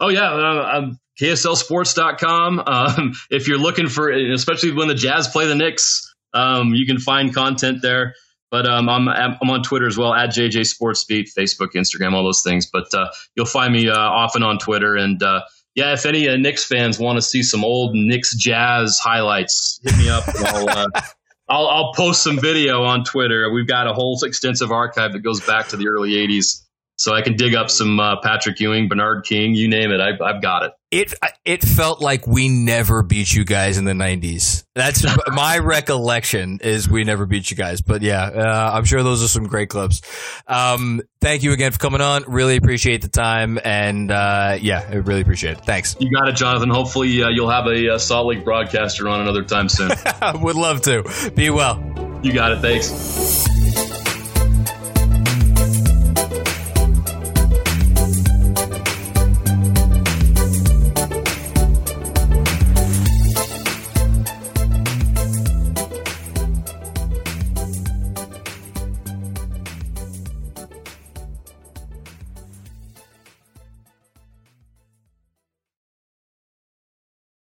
Oh 0.00 0.08
yeah, 0.08 0.30
uh, 0.30 0.78
um, 0.78 0.98
KSLSports.com. 1.20 2.62
Um, 2.68 3.12
if 3.30 3.48
you're 3.48 3.58
looking 3.58 3.88
for, 3.88 4.10
especially 4.10 4.72
when 4.72 4.88
the 4.88 4.94
Jazz 4.94 5.28
play 5.28 5.46
the 5.46 5.54
Knicks, 5.54 6.14
um, 6.34 6.74
you 6.74 6.86
can 6.86 6.98
find 6.98 7.34
content 7.34 7.82
there. 7.82 8.14
But 8.50 8.66
um, 8.66 8.88
I'm 8.88 9.08
I'm 9.08 9.50
on 9.50 9.62
Twitter 9.62 9.86
as 9.86 9.98
well 9.98 10.14
at 10.14 10.30
JJ 10.30 10.66
Sports 10.66 11.04
Beat, 11.04 11.30
Facebook, 11.36 11.72
Instagram, 11.74 12.14
all 12.14 12.24
those 12.24 12.42
things. 12.42 12.66
But 12.66 12.92
uh, 12.94 13.08
you'll 13.34 13.46
find 13.46 13.72
me 13.72 13.88
uh, 13.88 13.96
often 13.96 14.42
on 14.42 14.58
Twitter. 14.58 14.96
And 14.96 15.22
uh, 15.22 15.42
yeah, 15.74 15.92
if 15.92 16.06
any 16.06 16.28
uh, 16.28 16.36
Knicks 16.36 16.64
fans 16.64 16.98
want 16.98 17.16
to 17.16 17.22
see 17.22 17.42
some 17.42 17.64
old 17.64 17.94
Knicks 17.94 18.34
Jazz 18.34 18.98
highlights, 19.02 19.80
hit 19.82 19.96
me 19.98 20.08
up. 20.08 20.24
I'll, 20.26 20.68
uh, 20.68 20.86
I'll, 21.50 21.66
I'll 21.66 21.92
post 21.94 22.22
some 22.22 22.38
video 22.38 22.82
on 22.84 23.04
Twitter. 23.04 23.50
We've 23.52 23.66
got 23.66 23.86
a 23.86 23.92
whole 23.92 24.18
extensive 24.22 24.70
archive 24.70 25.12
that 25.12 25.20
goes 25.20 25.40
back 25.40 25.68
to 25.68 25.76
the 25.76 25.88
early 25.88 26.12
'80s 26.12 26.67
so 26.98 27.14
I 27.14 27.22
can 27.22 27.36
dig 27.36 27.54
up 27.54 27.70
some 27.70 28.00
uh, 28.00 28.16
Patrick 28.20 28.58
Ewing, 28.58 28.88
Bernard 28.88 29.24
King, 29.24 29.54
you 29.54 29.68
name 29.68 29.92
it. 29.92 30.00
I've, 30.00 30.20
I've 30.20 30.42
got 30.42 30.64
it. 30.64 30.72
It 30.90 31.14
it 31.44 31.62
felt 31.62 32.00
like 32.00 32.26
we 32.26 32.48
never 32.48 33.02
beat 33.02 33.32
you 33.32 33.44
guys 33.44 33.76
in 33.76 33.84
the 33.84 33.92
'90s. 33.92 34.64
That's 34.74 35.04
my 35.28 35.58
recollection 35.58 36.60
is 36.62 36.88
we 36.88 37.04
never 37.04 37.26
beat 37.26 37.50
you 37.50 37.58
guys. 37.58 37.82
But 37.82 38.00
yeah, 38.00 38.24
uh, 38.24 38.70
I'm 38.72 38.84
sure 38.84 39.02
those 39.02 39.22
are 39.22 39.28
some 39.28 39.46
great 39.46 39.68
clips. 39.68 40.00
Um, 40.46 41.02
thank 41.20 41.42
you 41.42 41.52
again 41.52 41.72
for 41.72 41.78
coming 41.78 42.00
on. 42.00 42.24
Really 42.26 42.56
appreciate 42.56 43.02
the 43.02 43.08
time, 43.08 43.58
and 43.62 44.10
uh, 44.10 44.56
yeah, 44.60 44.84
I 44.88 44.94
really 44.94 45.20
appreciate 45.20 45.58
it. 45.58 45.64
Thanks. 45.66 45.94
You 46.00 46.10
got 46.10 46.26
it, 46.26 46.36
Jonathan. 46.36 46.70
Hopefully, 46.70 47.22
uh, 47.22 47.28
you'll 47.28 47.50
have 47.50 47.66
a, 47.66 47.94
a 47.94 47.98
Salt 47.98 48.26
Lake 48.26 48.42
broadcaster 48.42 49.08
on 49.08 49.20
another 49.20 49.44
time 49.44 49.68
soon. 49.68 49.90
Would 50.34 50.56
love 50.56 50.80
to. 50.82 51.30
Be 51.34 51.50
well. 51.50 51.78
You 52.22 52.32
got 52.32 52.52
it. 52.52 52.60
Thanks. 52.60 53.47